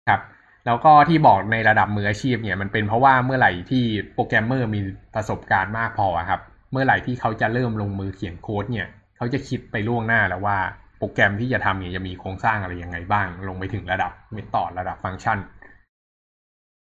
[0.08, 0.20] ครับ
[0.66, 3.84] แล้วก็ที่บอกในระดับมืออาชีพเนี่ยมันเป็นเพราะว่าเมื่อไหร่ที่
[4.14, 4.80] โปรแกรมเมอร์มี
[5.14, 6.40] ประสบการณ์มากพอครับ
[6.72, 10.58] เมื่อไหร่ที่เขาจะเริ่มลงมือเขียนโค้ดเนี่ยเขาจะคิดไปล่วงหน้าแล้วว่า
[10.98, 15.38] โปรแกรมที่จะทำเนี่ยจะมีโครงสร้างอะไรยังไงบ้าง ลงไปถึงระดับ method ระดับฟังก์ชัน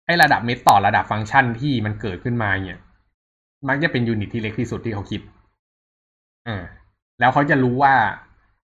[0.07, 2.81] ไอ้ระดับ method ระดับฟังก์ชันที่มันเกิดขึ้นมาเนี่ย
[3.69, 5.21] มักจะเป็น unit ที่เล็กที่สุดที่เขาคิด
[6.49, 6.65] อ่า
[7.21, 7.95] แล้วเขาจะรู้ว่า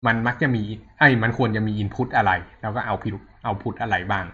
[0.06, 0.62] มันมักจะมี
[0.98, 3.08] ไอ้มันควรจะมี input อะไร แล้วก็เอาพิ
[3.44, 4.24] output อะไรบ้าง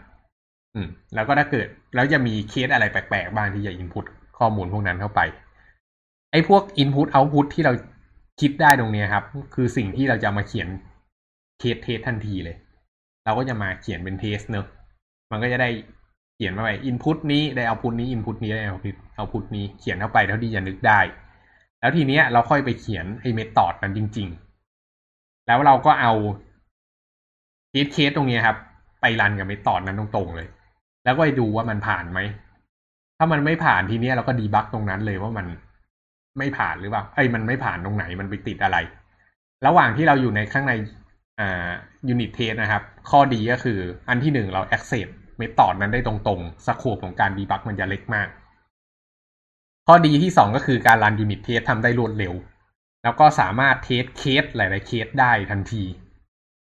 [0.76, 4.04] อืม แล้วก็ถ้าเกิด แล้วจะมีเคสอะไรแปลกๆบ้างที่จะ input
[4.38, 5.20] ข้อมูลพวกนั้นเข้าไป
[6.32, 7.72] ไอ้พวก input output ที่เรา
[8.40, 9.24] คิดได้ตรงนี้ครับ
[9.54, 10.68] คือสิ่งที่เราจะมาเขียน
[11.58, 12.56] case test ทันทีเลย
[13.24, 14.66] เราก็จะมาเขียนเป็น test เนอะ
[15.30, 15.68] มันก็จะได้
[16.34, 21.00] เขียนมาไป input นี้ได้ output นี้ input นี้ได้ output output นี้เขียนเข้าไปเท่าที่จะนึกได้
[21.80, 24.28] แล้วทีเนี้ยเราค่อยไปเขียนไอ้ method นั้นจริง
[24.86, 26.12] ๆ แล้วเราก็เอา
[27.70, 28.56] case case ตรงนี้ครับ
[29.00, 30.48] ไป run กับ method นั้นตรงๆเลย
[31.06, 32.20] แล้วก็ไปดูว่ามันผ่านไหม
[33.18, 35.46] ถ้ามันไม่ผ่านทีเนี้ยเราก็ debug ตรงนั้นเลยว่ามัน
[36.38, 38.76] ไม่ผ่านหรือเปล่าไอ้มันไม่ผ่านตรงไหนมันไปติดอะไร
[39.66, 40.72] ระหว่างที่เราอยู่ในข้างใน
[41.40, 41.68] อ่า
[42.08, 43.78] unit test นะครับ ข้อดีก็คือ
[44.08, 48.28] อันที่หนึ่งเรา access method นั้นได้ตรงๆ scope ของการ debug มันจะเล็กมาก
[49.86, 52.34] ข้อดีที่สองก็คือการ run unit test ทำได้รวดเร็ว
[53.02, 55.84] แล้วก็สามารถ test case หลาย ๆ เคสได้ทันที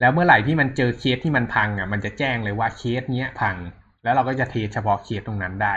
[0.00, 3.56] แล้วเมื่อไหร่ที่มันเจอเคสที่มันพังอะ มันจะแจ้งเลยว่าเคสเนี้ยพัง
[4.02, 5.74] แล้วเราก็จะ test เฉพาะเคสตรงนั้นได้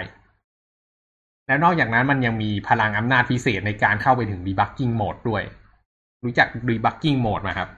[1.48, 5.44] แล้วนอกจากนั้นมันยังมีพลังอำนาจพิเศษในการเข้าไปถึง debugging mode ด้วย
[6.24, 7.70] รู้จัก debugging mode ไหมครับ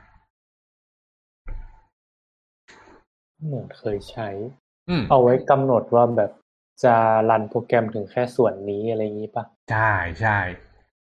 [3.46, 4.30] เหมือนเคยใช้
[4.90, 6.32] อืมเอาไว้กำหนดว่าแบบ
[6.84, 6.96] จะ
[7.30, 10.40] run โปรแกรมถึงแค่ส่วนนี้อะไรอย่างนี้ปะใช่ใช่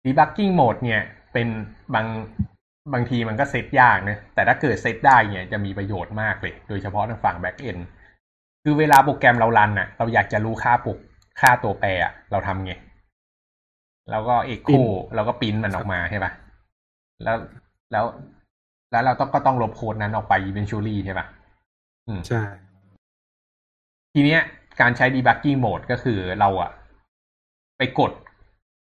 [0.05, 1.49] debugging mode เนี่ย เป็น
[1.95, 2.07] บาง
[2.93, 7.79] บางทีมันก็เซตยากนะแต่ถ้าเกิดเซตได้เนี่ยจะมีประโยชน์มากเลย โดยเฉพาะทางฝั่ง backend
[8.67, 10.99] คือเวลาโปรแกรมเรา run น่ะ เราอยากจะรู้ค่าปุก
[11.41, 12.73] ค่าตัวแปรอะเราทำไง
[14.11, 14.69] แล้วก็ echo
[15.15, 16.33] แล้วก็ปริ้นมันออกมาใช่ปะ
[17.23, 17.37] แล้ว
[17.93, 18.05] แล้ว
[18.91, 21.27] แล้วเราต้องก็ต้องลบโค้ดนั้นออกไป eventually ใช่ปะ
[22.09, 22.43] อืมใช่
[24.15, 24.41] ทีเนี้ย
[24.81, 26.71] การใช้ debugging mode ก็คือเราอะ
[27.79, 28.13] ไปกด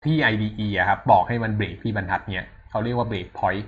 [0.04, 3.64] ที่ IDE อะครับ บอกให้มันเบรกที่บรรทัดเนี้ยเขาเรียกว่า break point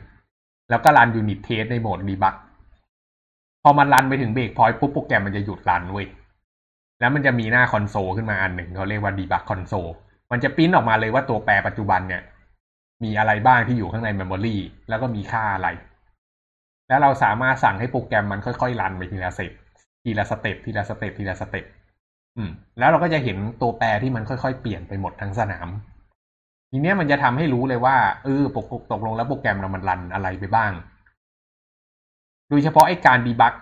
[0.71, 2.35] แล้วก็ run unit test ในโหมด debug
[3.65, 6.07] พอมัน run ไปถึง break point ปุ๊บโปรแกรมมันจะหยุด run เว้ย
[7.01, 9.93] แล้วมันจะมีหน้าคอนโซลขึ้นมาอันหนึ่งเขาเรียกว่า debug console
[10.31, 12.23] มันจะปิ้นออกมาเลยว่าตัวแปรปัจจุบันเนี่ย
[13.05, 14.57] มีอะไรบ้างที่อยู่ข้างใน memory
[14.89, 15.69] แล้วก็มีค่าอะไร
[16.89, 19.53] แล้วเราสามารถสั่งให้โปรแกรมมันค่อยๆ run ไปทีละ step
[20.05, 21.65] ทีละ step ทีละ step ทีละ step
[22.37, 25.69] อืม แล้วเราก็จะเห็นตัวแปรที่มันค่อยๆเปลี่ยนไปหมดทั้งสนาม
[26.71, 30.73] ทีเนี้ยมันจะทำให้รู้เลยว่าเออปกตกลงแล้วโปรแกรมเรามัน run อะไรไปบ้าง
[32.55, 33.55] ดยเฉพาะไอ้การดีบัก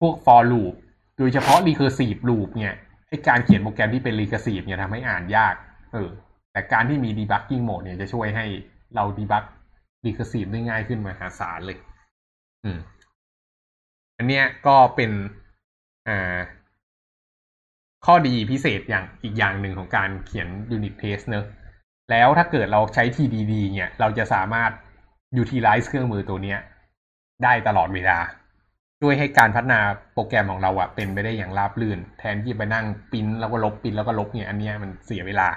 [0.00, 0.74] พวก for loop
[1.18, 2.74] โดยเฉพาะ recursive loop เนี่ย
[3.08, 5.54] ไอ้การเขียนโปรแกรมที่เป็น recursive เนี่ยทำให้อ่านยาก
[5.92, 6.08] เออ
[6.52, 8.46] แต่การที่มี debugging mode เนี่ยจะช่วยให้
[8.94, 9.44] เรา debug
[10.04, 11.78] recursive ได้ง่ายขึ้นมหาศาลเลย
[12.64, 12.78] อืม
[14.18, 15.10] อันเนี้ยก็เป็น
[16.08, 16.38] อ่า
[18.06, 21.44] ข้อดีพิเศษอย่างอีกอย่างหนึ่งของการเขียน unit test เนอะ
[22.10, 24.70] แล้วถ้าเกิดเราใช้ TDD เนี่ย เราจะสามารถ
[25.42, 26.58] utilize เครื่องมือตัวเนี้ย
[27.42, 28.18] ได้ตลอดเวลา
[29.00, 29.80] ช่วยให้การพัฒนา
[30.12, 35.48] โปรแกรมของเราอะเป็นไปได้อย่างราบรื่น แทนที่ไปนั่งปริ้นแล้วก็ลบปริ้นแล้วก็ลบเนี่ยอันเนี้ยมันเสียเวลา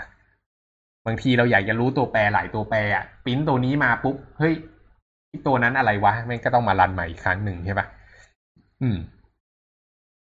[1.05, 4.53] บางทีเราอยากจะรู้ตัวแปรหลายตัวแปรอะปริ้นตัวนี้มาปุ๊บเฮ้ย
[5.47, 7.87] ตัวนั้นอะไรวะม่งก็ต้องมารันใหม่อีกครั้งหนึ่งใช่ปะ
[8.81, 8.97] อืม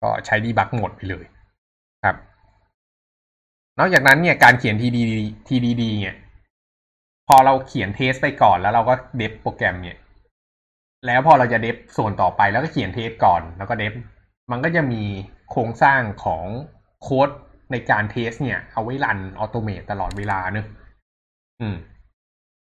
[0.02, 1.24] ก็ใช้ดีบักหมดไปเลย
[2.04, 2.16] ครับ
[3.78, 5.12] นอกจากนั้นเนี่ยการเขียน TDD
[5.48, 6.16] TDD เนี่ย
[7.28, 9.96] พอเราเขียน test ไปก่อนแล้วเราก็ dev โปรแกรมเนี่ย
[11.06, 13.92] แล้วพอเราจะ dev ส่วนต่อไปแล้วก็เขียน test ก่อนแล้วก็ dev
[14.50, 15.02] มันก็จะมี
[15.50, 16.44] โครงสร้างของ
[17.02, 17.28] โค้ด
[17.72, 20.66] ในการ test เนี่ย เอาไว้ run automate ตลอดเวลาเนอะ
[21.60, 21.76] อืม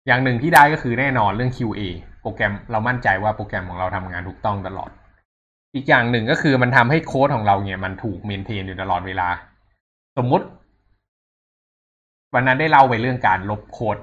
[0.07, 1.83] อย่างหนึ่งที่ได้ก็คือแน่นอนเรื่อง QA
[2.21, 4.91] โปรแกรมเรามั่นใจว่าโปรแกรมของเราทำงานถูกต้องตลอด
[5.75, 9.29] อีกอย่างหนึ่งก็คือมันทำให้โค้ดของเราเนี่ย มันถูก maintain อยู่ตลอดเวลา
[10.19, 10.47] สมมุติ
[12.35, 13.97] วันนั้นได้เล่าไปเรื่องการลบโค้ด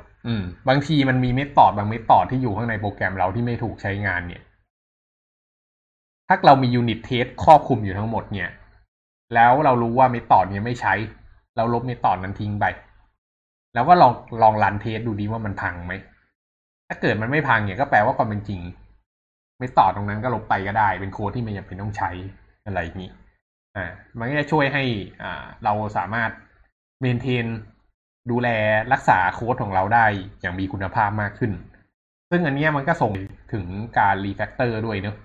[0.70, 4.42] บางทีมันมี method บาง method ที่อยู่ข้างในโปรแกรมเราที่ไม่ถูกใช้งานเนี่ย
[6.28, 8.50] ถ้าเรามี unit test ครอบคลุมอยู่ทั้งหมดเนี่ย
[9.34, 10.94] แล้วเรารู้ว่า method เนี่ยไม่ใช้
[11.58, 12.66] เราลบ method นั้นทิ้งไป
[13.74, 15.94] แล้วก็ลองลอง run test ดูดีว่ามันพังไหม
[16.88, 18.62] ถ้าเกิดมันไม่พังเนี่ยก็แปลว่าความเป็นจริง
[19.60, 22.12] method ตรงนั้นก็ลบไปก็ได้ เป็นโค้ดที่ไม่จำเป็นต้องใช้
[22.66, 23.12] อะไรอย่างนี้
[23.76, 23.86] อ่า
[24.18, 24.84] มันก็จะช่วยให้
[25.24, 26.30] อ่าเราสามารถ
[27.02, 27.46] maintain
[28.32, 28.50] ดูแล
[28.94, 30.06] รักษาโค้ดของเราได้
[30.42, 31.52] อย่างมีคุณภาพมากขึ้น
[32.30, 33.12] ซึ่งอันนี้มันก็ส่ง
[33.54, 33.66] ถึง
[34.00, 35.16] การ refactor ด้วยเนอะ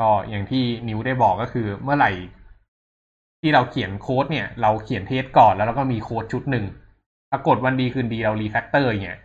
[0.06, 2.10] ็อย่างที่นิวได้บอกก็คือเมื่อไหร่
[3.40, 6.64] ที่เราเขียนโค้ดเนี่ย เราเขียน test ก่อนแล้วเราก็มีโค้ดชุดหนึ่ง
[7.32, 9.18] ปรากฏวันดีคืนดีเรา refactor เนี่ย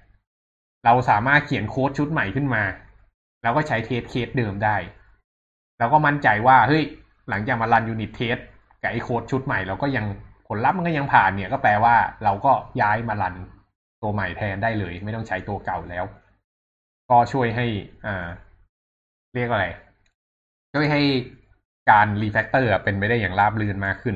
[0.86, 2.64] เราสามารถเขียนโค้ดชุดใหม่ขึ้นมา
[3.42, 4.78] แล้วก็ใช้ test case เดิมได้
[5.80, 6.84] แล้วก็มั่นใจว่าเฮ้ย
[7.30, 8.38] หลังจากมา run unit test
[8.82, 10.06] กับไอโค้ดชุดใหม่เราก็ยัง ผ
[10.56, 12.52] ลลัพธ์มันก็ยังผ่านเนี่ยก็แปลว่าเราก็
[12.82, 13.36] ย้ายมา run
[14.02, 16.06] ตัวใหม่แทนได้เลย ไม่ต้องใช้ตัวเก่าแล้ว
[17.10, 17.66] ก็ช่วยให้
[18.06, 18.28] อ่า
[19.36, 19.66] เรียกอะไร
[20.74, 21.02] ช่วยให้
[21.92, 24.16] การ refactor เป็นไปได้อย่างราบรื่นมากขึ้น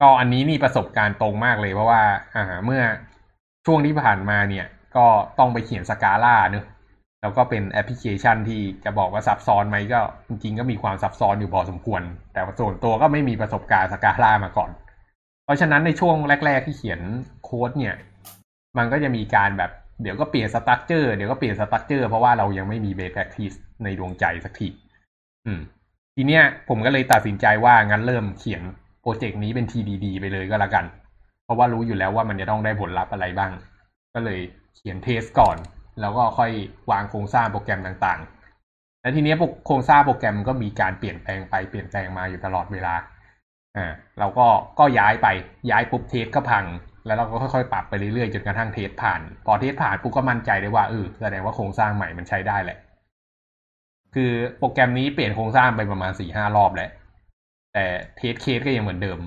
[0.00, 2.02] ก็อันนี้นี่ประสบการณ์ตรงมากเลยเพราะว่า
[2.34, 2.82] อ่าเมื่อ
[3.66, 4.66] ช่วงที่ผ่านมาเนี่ย
[4.96, 5.06] ก็
[5.38, 6.66] ต้องไปเขียน Scala เนอะ
[7.20, 14.70] แล้วก็เป็นแอปพลิเคชันที่จะบอกว่าซับซ้อนไหมก็จริงๆก็มีความซับซ้อนอยู่พอสมควร แต่ส่วนตัวก็ไม่มีประสบการณ์ Scala มาก่อน
[15.48, 17.00] เพราะฉะนั้นในช่วงแรก ๆ ที่เขียน
[17.44, 17.94] โค้ดเนี่ย
[18.78, 19.70] มันก็จะมีการแบบ
[20.02, 23.52] เดี๋ยวก็เปลี่ยน structure เดี๋ยวก็เปลี่ยน structure เพราะว่าเรายังไม่มีเบสแ r คทีส
[23.84, 24.68] ในดวงใจสักที
[25.46, 25.60] อืม
[26.16, 28.62] ทีเนี้ยผมก็เลยตัดสินใจว่างั้นเริ่มเขียน
[29.00, 30.84] โปรเจกต์นี้เป็น TDD ไปเลยก็แล้วกัน
[31.44, 33.52] เพราะว่ารู้อยู่แล้วว่ามันจะต้องได้ผลลัพธ์อะไรบ้าง
[34.14, 34.40] ก็เลย
[34.76, 35.56] เขียน test ก่อน
[36.00, 36.50] แล้วก็ค่อย
[36.90, 39.34] วางโครงสร้างโปรแกรมต่างๆ และทีนี้
[39.66, 42.94] โครงสร้างโปรแกรมก็มีการเปลี่ยนแปลงไปเปลี่ยนแปลงมาอยู่ตลอดเวลา
[43.78, 44.46] อ่าเราก็
[44.78, 45.26] ก็ย้ายไป
[45.70, 46.64] ย้ายปุ๊บ test ก็พัง
[47.06, 52.78] แล้วเราก็ค่อยๆ ปรับไปเรื่อยๆจนกระทั่ง test ผ่าน พอ test ผ่านปุ๊บก็มั่นใจได้ว่าเออแสดงว่าโครงสร้างใหม่มันใช้ได้แหละ
[54.14, 56.90] คือโปรแกรมนี้เปลี่ยนโครงสร้างไปประมาณสี่ห้ารอบแล้ว
[57.74, 57.84] แต่
[58.16, 59.20] test case ก็ยังเหมือนเดิม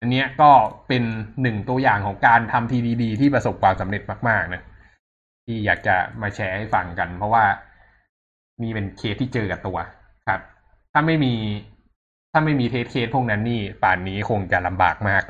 [0.00, 0.50] อันเนี้ยก็
[0.88, 1.02] เป็น
[1.42, 4.62] หนึ่งตัวอย่างของการทำ TDD ที่ประสบความสำเร็จมากๆนะ
[5.44, 7.44] ที่อยากจะมาแชร์ให้ฟังกัน เพราะว่า
[8.62, 9.78] นี่เป็นเคสที่เจอกับตัว
[10.28, 10.40] ครับ
[10.92, 11.34] ถ้าไม่มี
[12.32, 15.22] ถ้าไม่มี test case พวกนั้นนี่ป่านนี้คงจะลำบากมาก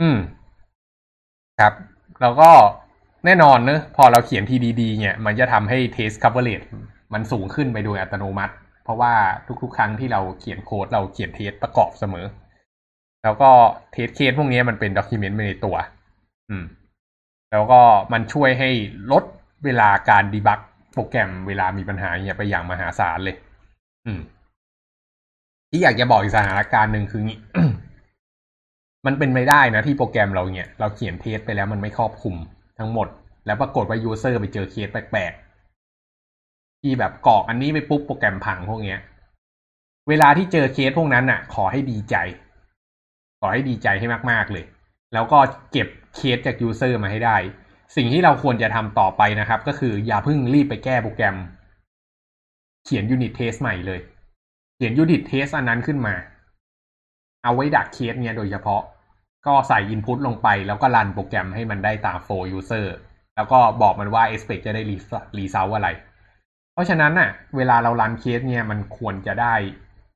[0.00, 0.18] อืม
[1.60, 1.72] ครับ
[2.22, 2.50] แล้วก็
[3.24, 6.66] แน่นอนเนอะพอเราเขียน TDD เนี่ย มันจะทำให้ test coverage
[7.12, 9.14] มันสูงขึ้นไปโดยอัตโนมัติ เพราะว่า
[9.62, 12.26] ทุกๆ ครั้งที่เราเขียนโค้ดเราเขียน test ประกอบเสมอ
[13.24, 13.50] แล้วก็
[13.92, 15.76] test case พวกนี้มันเป็น document ไปในตัว
[16.50, 16.64] อืม
[17.52, 17.80] แล้วก็
[18.12, 18.70] มันช่วยให้
[19.12, 19.24] ลด
[19.64, 20.60] เวลาการ debug
[20.92, 23.36] โปรแกรมเวลามีปัญหาเนี่ยไปอย่างมหาศาลเลย
[24.06, 24.20] อืม
[25.76, 27.38] ที่อยากจะบอกอีกสถานการณ์หนึ่งคืองี้
[29.06, 32.34] มันเป็นไม่ได้นะที่โปรแกรมเราเนี่ย เราเขียน test ไปแล้วมันไม่ครอบคลุม
[32.78, 33.08] ทั้งหมด
[33.46, 38.98] แล้วปรากฏว่า user ไปเจอเคสแปลกๆ ที่แบบกรอกอันนี้ไปปุ๊บโปรแกรมพังพวกเนี้ย
[40.08, 42.16] เวลาที่เจอเคสพวกนั้นน่ะ ขอให้ดีใจ
[43.40, 44.64] ขอให้ดีใจให้มากๆเลย
[45.14, 45.38] แล้วก็
[45.72, 47.36] เก็บเคสจาก user มาให้ได้
[47.96, 51.36] สิ่งที่เราควรจะทำต่อไปนะครับ ก็คืออย่าเพิ่งรีบไปแก้โปรแกรม
[52.84, 54.00] เขียน unit test ใหม่เลย
[54.76, 56.14] เขียน unit test อันนั้นขึ้นมา
[57.44, 58.82] เอาไว้ดักเคสเนี่ยโดยเฉพาะ
[59.46, 62.86] ก็ใส่ Input ลงไปแล้วก็ run โปรแกรมให้มันได้ตาม flow user
[63.36, 64.82] แล้วก็บอกมันว่า expect จะได้
[65.38, 65.88] result อะไร
[66.72, 69.54] เพราะฉะนั้นน่ะ เวลาเรา run case เนี่ยมันควรจะได้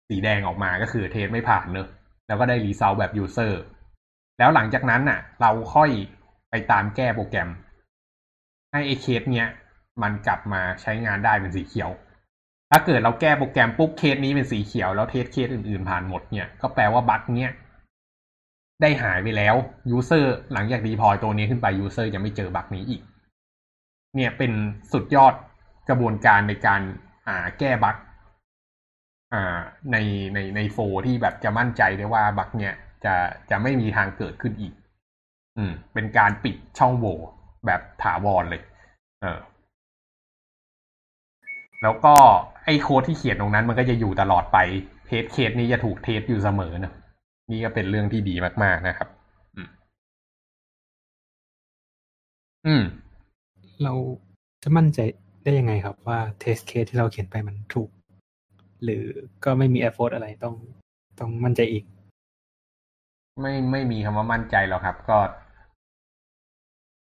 [0.09, 1.89] สีแดงออกมาก็คือ test ไม่ผ่านเนอะ
[2.27, 3.53] แล้วก็ได้ result แบบ user
[4.39, 5.91] แล้วหลังจากนั้นน่ะ เราค่อย
[6.51, 7.49] ไปตามแก้โปรแกรม
[8.73, 9.49] ให้ไอเคสเนี้ย
[10.03, 11.91] มันกลับมาใช้งานได้เป็นสีเขียว
[12.71, 17.51] ถ้าเกิดเราแก้โปรแกรมปุ๊บเคสนี้เป็นสีเขียวแล้ว test case อื่นๆผ่านหมดเนี่ยก็แปลว่า bug เนี้ย
[18.83, 19.55] ได้หายไปแล้ว
[19.91, 23.03] user หลังจาก deploy ตัวนี้ขึ้นไป user จะไม่เจอ bug นี้อีก
[24.17, 24.53] เนี่ยเป็น
[24.93, 25.35] สุดยอด
[25.89, 26.81] กระบวนการในการ
[27.29, 27.97] อ่าแก้ bug
[29.33, 29.59] อ่า
[29.93, 29.97] ใน
[30.35, 33.15] ในใน flow ที่แบบจะมั่นใจได้ว่า bug เนี่ยจะ
[33.51, 34.73] จะไม่มีทางเกิดขึ้นอีก
[35.57, 37.17] อืม เป็นการปิดช่องโหว่
[37.67, 38.63] แบบถาวรเลย
[39.23, 39.41] เออ
[41.83, 42.15] แล้วก็
[42.71, 44.59] อ้โค้ดที่เขียนตรงนั้นมันก็จะอยู่ตลอดไป
[45.07, 46.93] test case นี้จะถูก test อยู่เสมอนะ
[47.51, 49.09] นี่ก็เป็นเรื่องที่ดีมาก ๆนะครับ
[49.57, 49.69] อืม
[52.67, 52.83] อืม
[53.83, 53.93] เรา
[54.63, 54.99] จะมั่นใจ
[55.43, 57.91] ได้ยังไงครับว่า test case ที่เราเขียนไปมันถูก
[58.83, 59.05] หรือ
[59.45, 60.55] ก็ไม่มี effort อะไรต้อง
[61.19, 61.85] ต้องมั่นใจอีก
[63.41, 65.19] ไม่ไม่มีคำว่ามั่นใจหรอกครับ ก็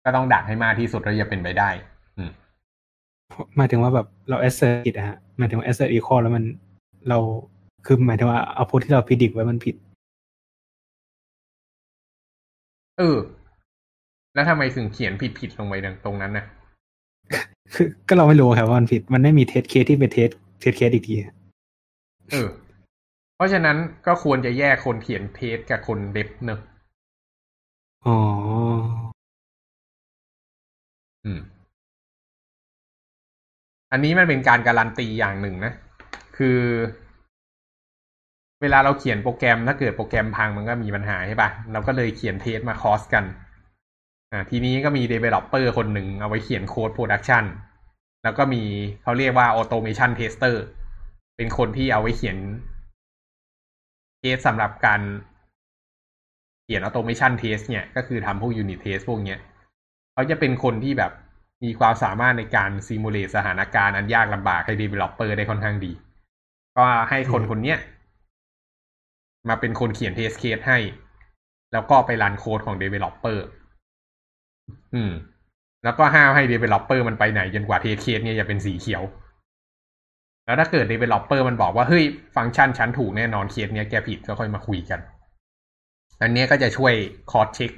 [0.04, 1.99] ก็ต้องดักให้มากที่สุดแล้วจะเป็นไปได้อืม
[3.56, 6.44] หมายถึงว่าแบบเรา assert ผิดอะฮะหมายถึงว่า assert equal แล้วมัน
[7.08, 7.18] เรา
[7.86, 9.74] คือหมายถึงว่าเอาพูที่เราพิจิตไว้มันผิด
[12.98, 13.18] เออ
[14.34, 15.74] แล้วทำไมถึงเขียนผิดผิดๆลงไป
[16.04, 16.44] ตรงนั้นนะ
[17.74, 20.28] คือก็เราไม่รู้ครับว่ามันผิด มันไม่มี test case ที่เป็น test
[20.60, 21.32] test case อีกทีอะ
[22.30, 22.48] เออ
[23.36, 23.76] เพราะฉะนั้น
[24.06, 26.60] ก็ควรจะแยกคนเขียน test กับคน dev เนอะ
[28.06, 28.18] อ๋อ
[31.24, 31.40] อืม
[33.92, 35.72] อันนี้มันเป็นการการันตีอย่างหนึ่งนะ
[36.36, 36.58] คือ
[38.60, 43.24] เวลาเราเขียนโปรแกรมถ้าเกิดโปรแกรมพังมันก็มีปัญหาใช่ปะเราก็เลยเขียน test มา cross กัน
[44.32, 47.44] อ่า ทีนี้ก็มี developer คนหนึ่งเอาไว้เขียนโค้ด production
[48.22, 48.62] แล้วก็มี
[49.02, 50.54] เขาเรียกว่า automation tester
[51.36, 52.36] เป็นคนที่เอาไว้เขียน
[54.18, 55.00] เทสสำหรับการ
[56.64, 59.40] เขียน automation test เนี่ย ก็คือทำพวก unit test พวกเนี้ย
[60.12, 61.12] เขาจะเป็นคนที่แบบ
[61.64, 65.92] มีความสามารถในการซิมูเลตสถานการณ์อันยากลำบากให้ developer ได้ค่อนข้างดี
[66.76, 67.78] ก็ให้คนคนเนี้ย
[69.48, 70.78] มาเป็นคนเขียน test case ให้
[71.72, 73.38] แล้วก็ไปรันโค้ดของ developer
[74.94, 75.12] อืม
[75.84, 79.02] แล้วก็ห้ามให้ developer มันไปไหนจนกว่า test case เนี่ยจะเป็นสีเขียว
[80.44, 82.04] แล้วถ้าเกิด developer มันบอกว่า เฮ้ย
[82.36, 85.00] ฟังก์ชันฉันถูกแน่นอนเคสเนี้ยแกผิดก็ค่อยมาคุยกัน
[86.22, 86.94] อันเนี้ยก็จะช่วย
[87.30, 87.70] คอร์สเช็ค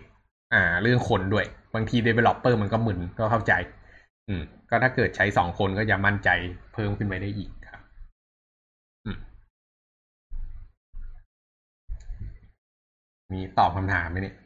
[0.55, 3.53] อ่า เรื่องคนด้วย บางที developer มันก็มึนก็เข้าใจ
[4.29, 6.29] อืม ก็ถ้าเกิดใช้สองคนก็จะมั่นใจ
[6.75, 7.81] เพิ่มขึ้นไปได้อีกครับ
[9.05, 9.19] อืม
[13.33, 14.37] มีตอบคำถามไหมเนี่ย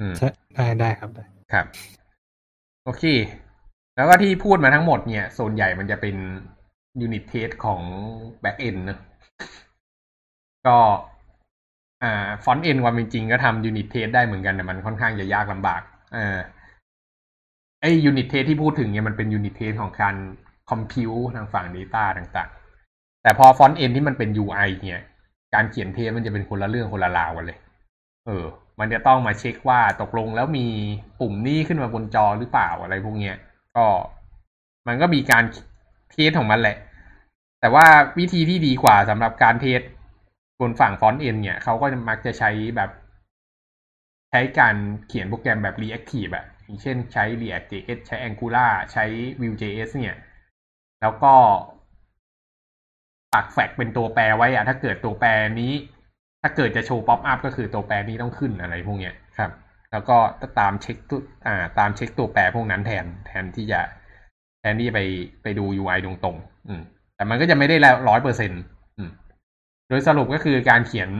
[0.00, 1.66] อืมใช่ได้ได้ครับได้ครับ
[2.84, 3.04] โอเค
[3.96, 6.16] แล้วก็ที่พูดมาทั้งหมดเนี่ย ส่วนใหญ่มันจะเป็น
[7.00, 7.80] ยูนิตเทสของ
[8.42, 8.98] Back End นะ
[10.66, 10.76] ก็
[12.02, 15.82] อ่า front end ความเป็นจริงก็ทำ unit test ได้เหมือนกันแต่มันค่อนข้างจะยากลำบาก
[16.16, 16.40] เอ่า
[17.80, 20.14] ไอ unit test ที่พูดถึงเนี่ยมันเป็น unit test ของการ
[20.70, 25.02] compute ทางฝั่ง Data ต่างๆ แต่พอ front end ที่มันเป็น UI เนี่ย
[25.54, 27.58] การเขียน test มันจะเป็นคนละเรื่องคนละราวกันเลย
[28.26, 28.44] เออ
[28.80, 30.66] มันจะต้องมาเช็คว่าตกลงแล้วมี
[31.20, 33.36] ปุ่มนี้ขึ้นมาบนจอหรือเปล่าอะไรพวกเนี้ย
[33.76, 33.84] ก็
[34.86, 35.44] มันก็มีการ
[36.12, 36.76] test ของมันแหละ
[37.60, 37.86] แต่ว่า
[38.18, 39.80] วิธีที่ดีกว่าสำหรับการ test
[40.60, 42.90] บนฝั่ง front end เนี่ยเขาก็มักจะใช้แบบ
[44.30, 44.76] ใช้การ
[45.08, 49.04] เขียนโปรแกรมแบบ reactive อะอย่างเช่นใช้ React.js ใช้ Angular ใช้
[49.42, 50.18] Vue.js เนี่ย
[51.00, 51.34] แล้วก็
[53.32, 55.28] ปัก flag เป็นตัวแปรไว้อะถ้าเกิดตัวแปร
[55.60, 55.72] นี้
[56.42, 59.50] ถ้าเกิดจะโชว์ป๊อปอัพก็คือตัวแปรนี้ต้องขึ้นอะไรพวกเนี้ยครับ
[59.90, 60.16] แแล้วก็
[60.60, 63.80] ตามเช็คตัวอ่า ตามเช็คตัวแปรพวกนั้นแทนแทนที่จะ
[64.60, 65.00] แทนที่จะไป
[65.42, 66.82] ไปดู UI ตรงๆอืม
[67.16, 68.62] แต่มันก็จะไม่ได้แล้วร้อยเปอร์เซ็นต์
[68.96, 69.10] อืม
[69.88, 71.10] โดยสรุปก็คือการเขียน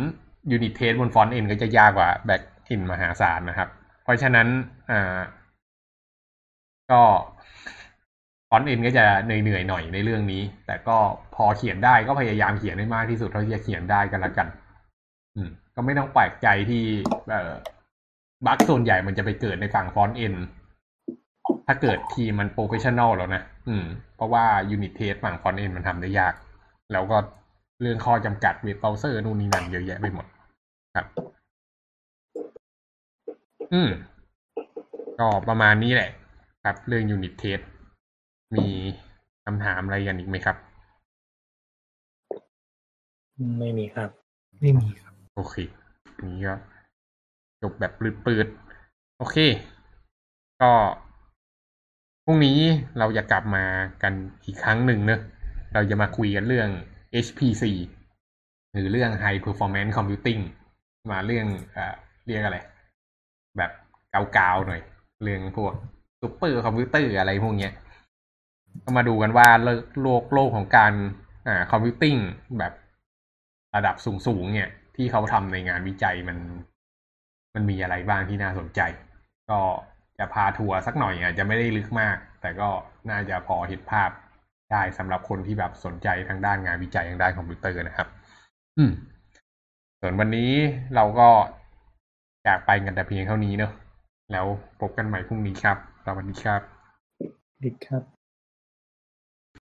[0.52, 3.68] unit test บน front end ก็จะยากกว่า back end มหาศาลนะครับ
[4.04, 4.46] เพราะฉะนั้น
[4.90, 5.18] อ่า
[6.92, 7.02] ก็
[8.48, 10.96] front end ก็จะเหนื่อยๆหน่อยในเรื่องนี้ แต่ก็
[11.34, 14.48] พอเขียนได้ก็พยายามเขียนให้มากที่สุดเท่าที่จะเขียนได้กันละกัน
[15.34, 16.82] อืม ก็ไม่ต้องแปลกใจที่
[17.28, 17.52] เอ่อ
[18.46, 20.34] บั๊กส่วนใหญ่มันจะไปเกิดในฝั่ง front end
[21.66, 23.84] ถ้าเกิดทีมมัน professional แล้วนะ อืม
[24.16, 26.34] เพราะว่า unit test ฝั่ง front end มันทำได้ยาก
[26.92, 27.16] แล้วก็
[27.82, 30.26] เรื่องข้อจำกัดเว็บเบราว์เซอร์นู่นนี่นั่นเยอะแยะไปหมด
[30.96, 31.06] ครับ
[33.72, 33.90] อืม
[35.18, 36.10] ก็ประมาณนี้แหละ
[36.64, 37.60] ครับเรื่อง unit test
[38.54, 38.66] มี
[39.44, 40.56] คำถามอะไรกันอีกไหมครับ
[43.58, 44.10] ไม่มีครับ
[44.60, 45.56] ไม่มีครับ โอเค
[46.30, 46.54] นี้ก็
[47.62, 47.92] จบแบบ
[48.24, 49.36] ปืดๆโอเค
[50.62, 50.72] ก็
[52.24, 52.58] พรุ่งนี้
[52.98, 53.64] เราจะกลับมา
[54.02, 54.12] กัน
[54.44, 55.20] อีกครั้งหนึ่งเนอะ
[55.74, 56.68] เราจะมาคุยกันเรื่อง
[57.24, 57.64] HPC
[58.72, 60.40] หรือเรื่อง High Performance Computing
[61.10, 61.94] มาเรื่องเอ่อ
[62.26, 62.58] เรียกอะไร
[63.58, 63.70] แบบ
[64.32, 64.82] เกาๆหน่อย
[65.22, 65.72] เรื่องพวก
[66.20, 67.72] ซูเปอร์คอมพิวเตอร์อะไรพวกเนี้ย
[68.84, 70.92] ก็มาดูกันว่าโลกโลกโลกของการ
[71.46, 72.16] อ่า computing
[72.58, 72.72] แบบ
[73.76, 73.96] ระดับ
[74.26, 76.38] สูงๆเนี่ย ที่เขาทำในงานวิจัยมัน
[77.54, 78.80] มันมีอะไรบ้างที่น่าสนใจ
[79.50, 79.60] ก็
[80.18, 82.68] จะพาทัวร์สักหน่อยอาจจะไม่ได้ลึกมาก แต่ก็
[83.10, 84.10] น่าจะพอเห็นภาพ
[84.72, 88.08] ได้สำหรับคนที่แบบสนใจทางด้านงานวิจัยทางด้านคอมพิวเตอร์นะครับ
[88.78, 88.92] อืม
[90.00, 90.52] ส่วนวันนี้
[90.94, 91.28] เราก็
[92.46, 93.72] จากไปกันแต่เพียงเท่านี้เนอะ
[94.32, 94.46] แล้ว
[94.80, 96.60] พบกันใหม่พรุ่งนี้ครับสวัสดีครับ
[97.62, 98.15] ดีครับ